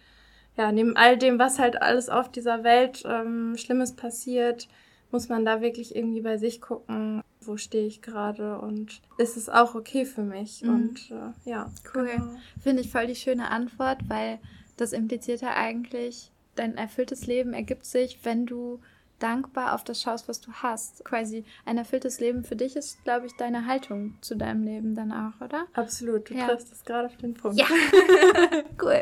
ja, 0.55 0.71
neben 0.71 0.95
all 0.95 1.17
dem, 1.17 1.39
was 1.39 1.57
halt 1.57 1.81
alles 1.81 2.09
auf 2.09 2.31
dieser 2.31 2.63
Welt 2.63 3.03
ähm, 3.07 3.55
Schlimmes 3.57 3.93
passiert, 3.95 4.67
muss 5.13 5.29
man 5.29 5.45
da 5.45 5.61
wirklich 5.61 5.95
irgendwie 5.95 6.21
bei 6.21 6.37
sich 6.37 6.59
gucken, 6.59 7.23
wo 7.39 7.55
stehe 7.55 7.85
ich 7.85 8.01
gerade 8.01 8.59
und 8.59 9.01
ist 9.17 9.37
es 9.37 9.47
auch 9.47 9.75
okay 9.75 10.05
für 10.05 10.23
mich? 10.23 10.63
Mhm. 10.63 10.69
Und 10.69 11.11
äh, 11.11 11.49
ja, 11.49 11.71
cool. 11.93 12.09
Genau. 12.11 12.35
Finde 12.61 12.81
ich 12.81 12.91
voll 12.91 13.07
die 13.07 13.15
schöne 13.15 13.49
Antwort, 13.49 13.99
weil 14.09 14.39
das 14.75 14.91
impliziert 14.91 15.41
ja 15.41 15.53
eigentlich, 15.55 16.31
dein 16.55 16.77
erfülltes 16.77 17.27
Leben 17.27 17.53
ergibt 17.53 17.85
sich, 17.85 18.19
wenn 18.23 18.45
du 18.45 18.79
dankbar 19.19 19.73
auf 19.73 19.83
das 19.85 20.01
schaust, 20.01 20.27
was 20.27 20.41
du 20.41 20.51
hast. 20.51 21.05
Quasi 21.05 21.45
ein 21.65 21.77
erfülltes 21.77 22.19
Leben 22.19 22.43
für 22.43 22.57
dich 22.57 22.75
ist, 22.75 23.01
glaube 23.05 23.27
ich, 23.27 23.33
deine 23.33 23.67
Haltung 23.67 24.17
zu 24.21 24.35
deinem 24.35 24.63
Leben 24.63 24.95
dann 24.95 25.11
auch, 25.11 25.39
oder? 25.43 25.65
Absolut, 25.73 26.29
du 26.29 26.33
ja. 26.33 26.47
triffst 26.47 26.73
es 26.73 26.83
gerade 26.83 27.07
auf 27.07 27.15
den 27.17 27.33
Punkt. 27.33 27.57
Ja, 27.57 27.67
cool. 28.81 29.01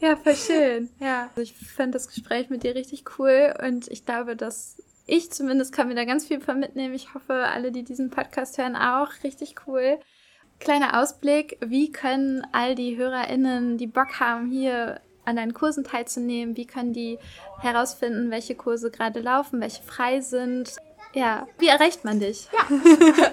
ja, 0.00 0.16
voll 0.16 0.36
schön. 0.36 0.90
Ja, 1.00 1.28
also 1.28 1.40
ich 1.40 1.54
fand 1.54 1.94
das 1.94 2.08
Gespräch 2.08 2.50
mit 2.50 2.62
dir 2.62 2.74
richtig 2.74 3.04
cool 3.18 3.54
und 3.66 3.88
ich 3.88 4.04
glaube, 4.04 4.36
dass 4.36 4.76
ich 5.06 5.30
zumindest 5.30 5.72
kann 5.72 5.88
mir 5.88 5.94
da 5.94 6.04
ganz 6.04 6.26
viel 6.26 6.40
von 6.40 6.58
mitnehmen. 6.58 6.94
Ich 6.94 7.14
hoffe, 7.14 7.32
alle, 7.32 7.72
die 7.72 7.84
diesen 7.84 8.10
Podcast 8.10 8.58
hören, 8.58 8.76
auch. 8.76 9.08
Richtig 9.22 9.54
cool. 9.66 9.98
Kleiner 10.58 11.00
Ausblick, 11.00 11.58
wie 11.64 11.92
können 11.92 12.46
all 12.52 12.74
die 12.74 12.96
HörerInnen, 12.96 13.78
die 13.78 13.86
Bock 13.86 14.20
haben, 14.20 14.50
hier 14.50 15.00
an 15.24 15.36
deinen 15.36 15.54
Kursen 15.54 15.84
teilzunehmen, 15.84 16.56
wie 16.56 16.66
können 16.66 16.92
die 16.92 17.18
herausfinden, 17.60 18.30
welche 18.30 18.54
Kurse 18.54 18.90
gerade 18.90 19.20
laufen, 19.20 19.60
welche 19.60 19.82
frei 19.82 20.20
sind? 20.20 20.76
Ja, 21.12 21.46
wie 21.58 21.68
erreicht 21.68 22.04
man 22.04 22.20
dich? 22.20 22.48
Ja. 22.52 23.30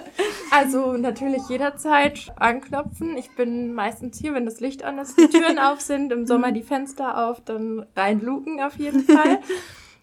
Also 0.50 0.92
natürlich 0.92 1.48
jederzeit 1.48 2.32
anklopfen. 2.36 3.16
Ich 3.16 3.34
bin 3.34 3.74
meistens 3.74 4.20
hier, 4.20 4.34
wenn 4.34 4.44
das 4.44 4.60
Licht 4.60 4.84
an 4.84 4.98
ist, 4.98 5.18
die 5.18 5.26
Türen 5.26 5.58
auf 5.58 5.80
sind, 5.80 6.12
im 6.12 6.28
Sommer 6.28 6.52
die 6.52 6.62
Fenster 6.62 7.26
auf, 7.26 7.40
dann 7.44 7.84
reinluken 7.96 8.62
auf 8.62 8.76
jeden 8.76 9.02
Fall. 9.04 9.40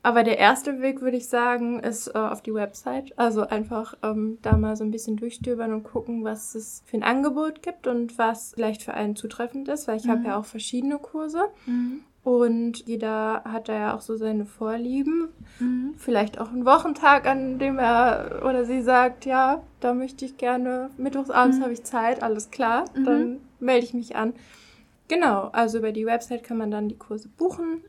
Aber 0.04 0.24
der 0.24 0.40
erste 0.40 0.82
Weg, 0.82 1.02
würde 1.02 1.18
ich 1.18 1.28
sagen, 1.28 1.80
ist 1.80 2.08
äh, 2.08 2.18
auf 2.18 2.42
die 2.42 2.54
Website. 2.54 3.18
Also 3.18 3.48
einfach 3.48 3.96
ähm, 4.02 4.40
da 4.42 4.58
mal 4.58 4.76
so 4.76 4.84
ein 4.84 4.92
bisschen 4.92 5.16
durchstöbern 5.18 5.74
und 5.74 5.84
gucken, 5.84 6.24
was 6.24 6.56
es 6.56 6.82
für 6.86 6.98
ein 6.98 7.04
Angebot 7.04 7.62
gibt 7.62 7.86
und 7.86 8.18
was 8.18 8.54
vielleicht 8.56 8.82
für 8.82 8.96
einen 8.96 9.16
zutreffend 9.16 9.68
ist, 9.68 9.88
weil 9.88 9.98
ich 9.98 10.06
mhm. 10.06 10.12
habe 10.12 10.28
ja 10.28 10.40
auch 10.40 10.46
verschiedene 10.46 10.98
Kurse. 10.98 11.44
Mhm. 11.68 12.02
Und 12.24 12.88
jeder 12.88 13.44
hat 13.46 13.68
da 13.68 13.74
ja 13.74 13.96
auch 13.96 14.02
so 14.02 14.16
seine 14.16 14.46
Vorlieben. 14.46 15.30
Mhm. 15.60 15.94
Vielleicht 15.98 16.40
auch 16.40 16.52
einen 16.52 16.66
Wochentag, 16.66 17.28
an 17.28 17.60
dem 17.60 17.78
er 17.78 18.42
oder 18.44 18.66
sie 18.66 18.82
sagt, 18.82 19.26
ja, 19.26 19.62
da 19.80 19.94
möchte 19.94 20.26
ich 20.26 20.38
gerne, 20.38 20.90
mittwochsabends 20.98 21.58
mhm. 21.58 21.64
habe 21.64 21.74
ich 21.74 21.84
Zeit, 21.84 22.22
alles 22.22 22.52
klar, 22.52 22.86
mhm. 22.96 23.04
dann 23.06 23.38
melde 23.60 23.86
ich 23.86 23.94
mich 23.94 24.16
an. 24.16 24.34
Genau, 25.08 25.50
also 25.52 25.80
über 25.80 25.92
die 25.92 26.06
Website 26.06 26.44
kann 26.44 26.58
man 26.58 26.72
dann 26.72 26.88
die 26.88 26.98
Kurse 26.98 27.28
buchen. 27.28 27.84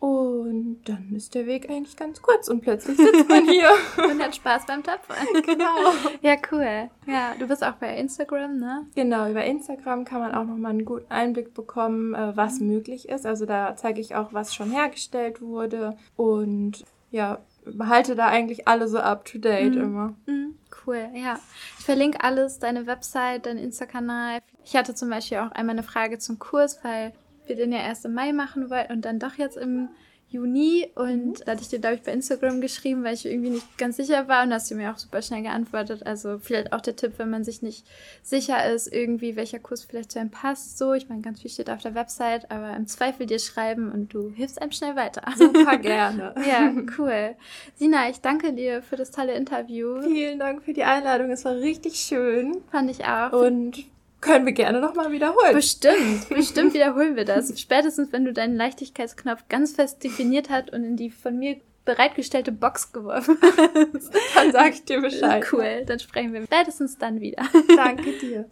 Und 0.00 0.80
dann 0.86 1.12
ist 1.14 1.34
der 1.34 1.46
Weg 1.46 1.68
eigentlich 1.68 1.94
ganz 1.94 2.22
kurz 2.22 2.48
und 2.48 2.62
plötzlich 2.62 2.96
sitzt 2.96 3.28
man 3.28 3.46
hier. 3.46 3.68
und 4.10 4.22
hat 4.22 4.34
Spaß 4.34 4.64
beim 4.66 4.82
Töpfern. 4.82 5.16
Genau. 5.44 5.92
Ja, 6.22 6.36
cool. 6.50 6.90
Ja, 7.06 7.34
du 7.38 7.46
bist 7.46 7.62
auch 7.62 7.74
bei 7.74 7.96
Instagram, 7.98 8.58
ne? 8.58 8.86
Genau, 8.94 9.28
über 9.28 9.44
Instagram 9.44 10.06
kann 10.06 10.20
man 10.20 10.34
auch 10.34 10.44
nochmal 10.44 10.70
einen 10.70 10.86
guten 10.86 11.10
Einblick 11.10 11.52
bekommen, 11.52 12.14
äh, 12.14 12.34
was 12.34 12.60
mhm. 12.60 12.68
möglich 12.68 13.10
ist. 13.10 13.26
Also 13.26 13.44
da 13.44 13.76
zeige 13.76 14.00
ich 14.00 14.14
auch, 14.14 14.32
was 14.32 14.54
schon 14.54 14.70
hergestellt 14.70 15.42
wurde. 15.42 15.98
Und 16.16 16.84
ja, 17.10 17.40
behalte 17.66 18.14
da 18.14 18.28
eigentlich 18.28 18.66
alle 18.66 18.88
so 18.88 18.98
up 18.98 19.26
to 19.26 19.38
date 19.38 19.74
mhm. 19.74 19.82
immer. 19.82 20.14
Mhm. 20.26 20.54
Cool, 20.86 21.10
ja. 21.14 21.38
Ich 21.78 21.84
verlinke 21.84 22.24
alles, 22.24 22.58
deine 22.58 22.86
Website, 22.86 23.44
deinen 23.44 23.58
Insta-Kanal. 23.58 24.38
Ich 24.64 24.76
hatte 24.76 24.94
zum 24.94 25.10
Beispiel 25.10 25.38
auch 25.38 25.52
einmal 25.52 25.74
eine 25.74 25.82
Frage 25.82 26.18
zum 26.18 26.38
Kurs, 26.38 26.82
weil 26.82 27.12
wir 27.50 27.56
den 27.56 27.72
ja 27.72 27.80
erst 27.80 28.06
im 28.06 28.14
Mai 28.14 28.32
machen 28.32 28.70
wollten 28.70 28.92
und 28.92 29.04
dann 29.04 29.18
doch 29.18 29.34
jetzt 29.34 29.58
im 29.58 29.90
Juni 30.30 30.88
und 30.94 31.26
mhm. 31.26 31.34
da 31.44 31.52
hatte 31.52 31.62
ich 31.62 31.68
dir, 31.68 31.80
glaube 31.80 31.96
ich, 31.96 32.02
bei 32.02 32.12
Instagram 32.12 32.60
geschrieben, 32.60 33.02
weil 33.02 33.14
ich 33.14 33.26
irgendwie 33.26 33.50
nicht 33.50 33.78
ganz 33.78 33.96
sicher 33.96 34.28
war 34.28 34.44
und 34.44 34.52
hast 34.52 34.70
du 34.70 34.76
mir 34.76 34.92
auch 34.92 34.98
super 34.98 35.22
schnell 35.22 35.42
geantwortet. 35.42 36.06
Also 36.06 36.38
vielleicht 36.38 36.72
auch 36.72 36.80
der 36.80 36.94
Tipp, 36.94 37.14
wenn 37.16 37.30
man 37.30 37.42
sich 37.42 37.62
nicht 37.62 37.84
sicher 38.22 38.72
ist, 38.72 38.86
irgendwie 38.86 39.34
welcher 39.34 39.58
Kurs 39.58 39.82
vielleicht 39.82 40.12
zu 40.12 40.20
einem 40.20 40.30
passt. 40.30 40.78
So, 40.78 40.94
ich 40.94 41.08
meine, 41.08 41.20
ganz 41.22 41.42
viel 41.42 41.50
steht 41.50 41.68
auf 41.68 41.82
der 41.82 41.96
Website, 41.96 42.48
aber 42.50 42.76
im 42.76 42.86
Zweifel 42.86 43.26
dir 43.26 43.40
schreiben 43.40 43.90
und 43.90 44.14
du 44.14 44.30
hilfst 44.30 44.62
einem 44.62 44.70
schnell 44.70 44.94
weiter. 44.94 45.22
Super 45.36 45.76
gerne. 45.78 46.34
ja, 46.48 46.72
cool. 46.98 47.34
Sina, 47.74 48.08
ich 48.08 48.20
danke 48.20 48.52
dir 48.52 48.82
für 48.82 48.96
das 48.96 49.10
tolle 49.10 49.34
Interview. 49.34 50.00
Vielen 50.00 50.38
Dank 50.38 50.62
für 50.62 50.72
die 50.72 50.84
Einladung. 50.84 51.30
Es 51.30 51.44
war 51.44 51.56
richtig 51.56 51.96
schön. 51.96 52.58
Fand 52.70 52.88
ich 52.88 53.04
auch. 53.04 53.32
Und 53.32 53.84
können 54.20 54.46
wir 54.46 54.52
gerne 54.52 54.80
nochmal 54.80 55.10
wiederholen. 55.12 55.54
Bestimmt, 55.54 56.28
bestimmt 56.28 56.74
wiederholen 56.74 57.16
wir 57.16 57.24
das. 57.24 57.58
Spätestens, 57.60 58.12
wenn 58.12 58.24
du 58.24 58.32
deinen 58.32 58.56
Leichtigkeitsknopf 58.56 59.44
ganz 59.48 59.72
fest 59.72 60.02
definiert 60.04 60.50
hast 60.50 60.72
und 60.72 60.84
in 60.84 60.96
die 60.96 61.10
von 61.10 61.38
mir 61.38 61.60
bereitgestellte 61.84 62.52
Box 62.52 62.92
geworfen 62.92 63.38
hast. 63.42 64.12
Dann 64.34 64.52
sag 64.52 64.74
ich 64.74 64.84
dir 64.84 65.00
Bescheid. 65.00 65.44
Cool, 65.52 65.84
dann 65.86 65.98
sprechen 65.98 66.32
wir 66.32 66.42
spätestens 66.44 66.98
dann 66.98 67.20
wieder. 67.20 67.42
Danke 67.76 68.12
dir. 68.12 68.48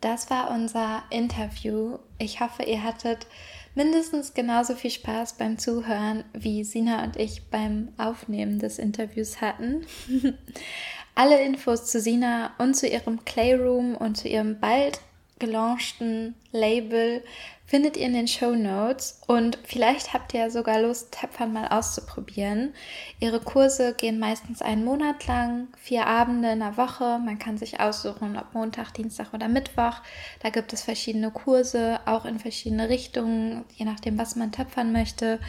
Das 0.00 0.30
war 0.30 0.50
unser 0.50 1.04
Interview. 1.10 1.98
Ich 2.18 2.40
hoffe, 2.40 2.64
ihr 2.64 2.82
hattet 2.82 3.26
mindestens 3.74 4.34
genauso 4.34 4.74
viel 4.74 4.90
Spaß 4.90 5.34
beim 5.34 5.58
Zuhören, 5.58 6.24
wie 6.32 6.64
Sina 6.64 7.04
und 7.04 7.16
ich 7.16 7.48
beim 7.50 7.92
Aufnehmen 7.98 8.58
des 8.58 8.78
Interviews 8.78 9.40
hatten. 9.40 9.86
Alle 11.14 11.40
Infos 11.42 11.86
zu 11.86 12.00
Sina 12.00 12.52
und 12.58 12.74
zu 12.74 12.88
ihrem 12.88 13.24
Clayroom 13.24 13.96
und 13.96 14.16
zu 14.16 14.28
ihrem 14.28 14.58
bald 14.58 15.00
gelaunchten 15.42 16.36
Label 16.52 17.24
findet 17.66 17.96
ihr 17.96 18.06
in 18.06 18.12
den 18.12 18.28
Show 18.28 18.54
Notes 18.54 19.20
und 19.26 19.58
vielleicht 19.64 20.12
habt 20.12 20.34
ihr 20.34 20.50
sogar 20.52 20.80
Lust, 20.80 21.12
Töpfern 21.12 21.52
mal 21.52 21.66
auszuprobieren. 21.66 22.74
Ihre 23.18 23.40
Kurse 23.40 23.94
gehen 23.94 24.20
meistens 24.20 24.62
einen 24.62 24.84
Monat 24.84 25.26
lang, 25.26 25.66
vier 25.78 26.06
Abende 26.06 26.52
in 26.52 26.60
der 26.60 26.76
Woche. 26.76 27.18
Man 27.18 27.40
kann 27.40 27.58
sich 27.58 27.80
aussuchen, 27.80 28.36
ob 28.36 28.54
Montag, 28.54 28.92
Dienstag 28.94 29.34
oder 29.34 29.48
Mittwoch. 29.48 29.96
Da 30.42 30.50
gibt 30.50 30.72
es 30.72 30.82
verschiedene 30.82 31.32
Kurse, 31.32 31.98
auch 32.06 32.24
in 32.24 32.38
verschiedene 32.38 32.88
Richtungen, 32.88 33.64
je 33.74 33.84
nachdem, 33.84 34.18
was 34.18 34.36
man 34.36 34.52
töpfern 34.52 34.92
möchte. 34.92 35.40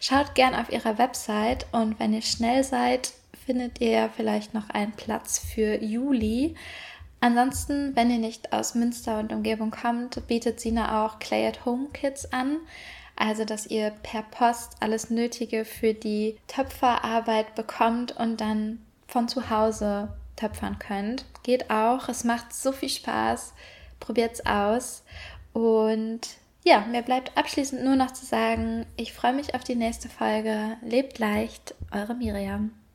Schaut 0.00 0.34
gern 0.34 0.54
auf 0.54 0.72
ihrer 0.72 0.96
Website 0.96 1.66
und 1.72 2.00
wenn 2.00 2.14
ihr 2.14 2.22
schnell 2.22 2.64
seid, 2.64 3.12
findet 3.44 3.80
ihr 3.82 4.08
vielleicht 4.16 4.54
noch 4.54 4.70
einen 4.70 4.92
Platz 4.92 5.38
für 5.38 5.82
Juli. 5.82 6.54
Ansonsten, 7.22 7.94
wenn 7.94 8.10
ihr 8.10 8.18
nicht 8.18 8.52
aus 8.52 8.74
Münster 8.74 9.20
und 9.20 9.32
Umgebung 9.32 9.70
kommt, 9.70 10.26
bietet 10.26 10.58
Sina 10.58 11.06
auch 11.06 11.20
Clay 11.20 11.46
at 11.46 11.64
Home 11.64 11.86
Kits 11.92 12.32
an. 12.32 12.56
Also, 13.14 13.44
dass 13.44 13.68
ihr 13.68 13.90
per 14.02 14.22
Post 14.22 14.72
alles 14.80 15.08
Nötige 15.08 15.64
für 15.64 15.94
die 15.94 16.36
Töpferarbeit 16.48 17.54
bekommt 17.54 18.10
und 18.10 18.40
dann 18.40 18.84
von 19.06 19.28
zu 19.28 19.50
Hause 19.50 20.12
töpfern 20.34 20.80
könnt. 20.80 21.24
Geht 21.44 21.70
auch. 21.70 22.08
Es 22.08 22.24
macht 22.24 22.52
so 22.52 22.72
viel 22.72 22.88
Spaß. 22.88 23.54
Probiert's 24.00 24.44
aus. 24.44 25.04
Und 25.52 26.22
ja, 26.64 26.80
mir 26.90 27.02
bleibt 27.02 27.38
abschließend 27.38 27.84
nur 27.84 27.94
noch 27.94 28.10
zu 28.10 28.26
sagen, 28.26 28.84
ich 28.96 29.12
freue 29.12 29.32
mich 29.32 29.54
auf 29.54 29.62
die 29.62 29.76
nächste 29.76 30.08
Folge. 30.08 30.76
Lebt 30.82 31.20
leicht, 31.20 31.76
eure 31.92 32.16
Miriam. 32.16 32.72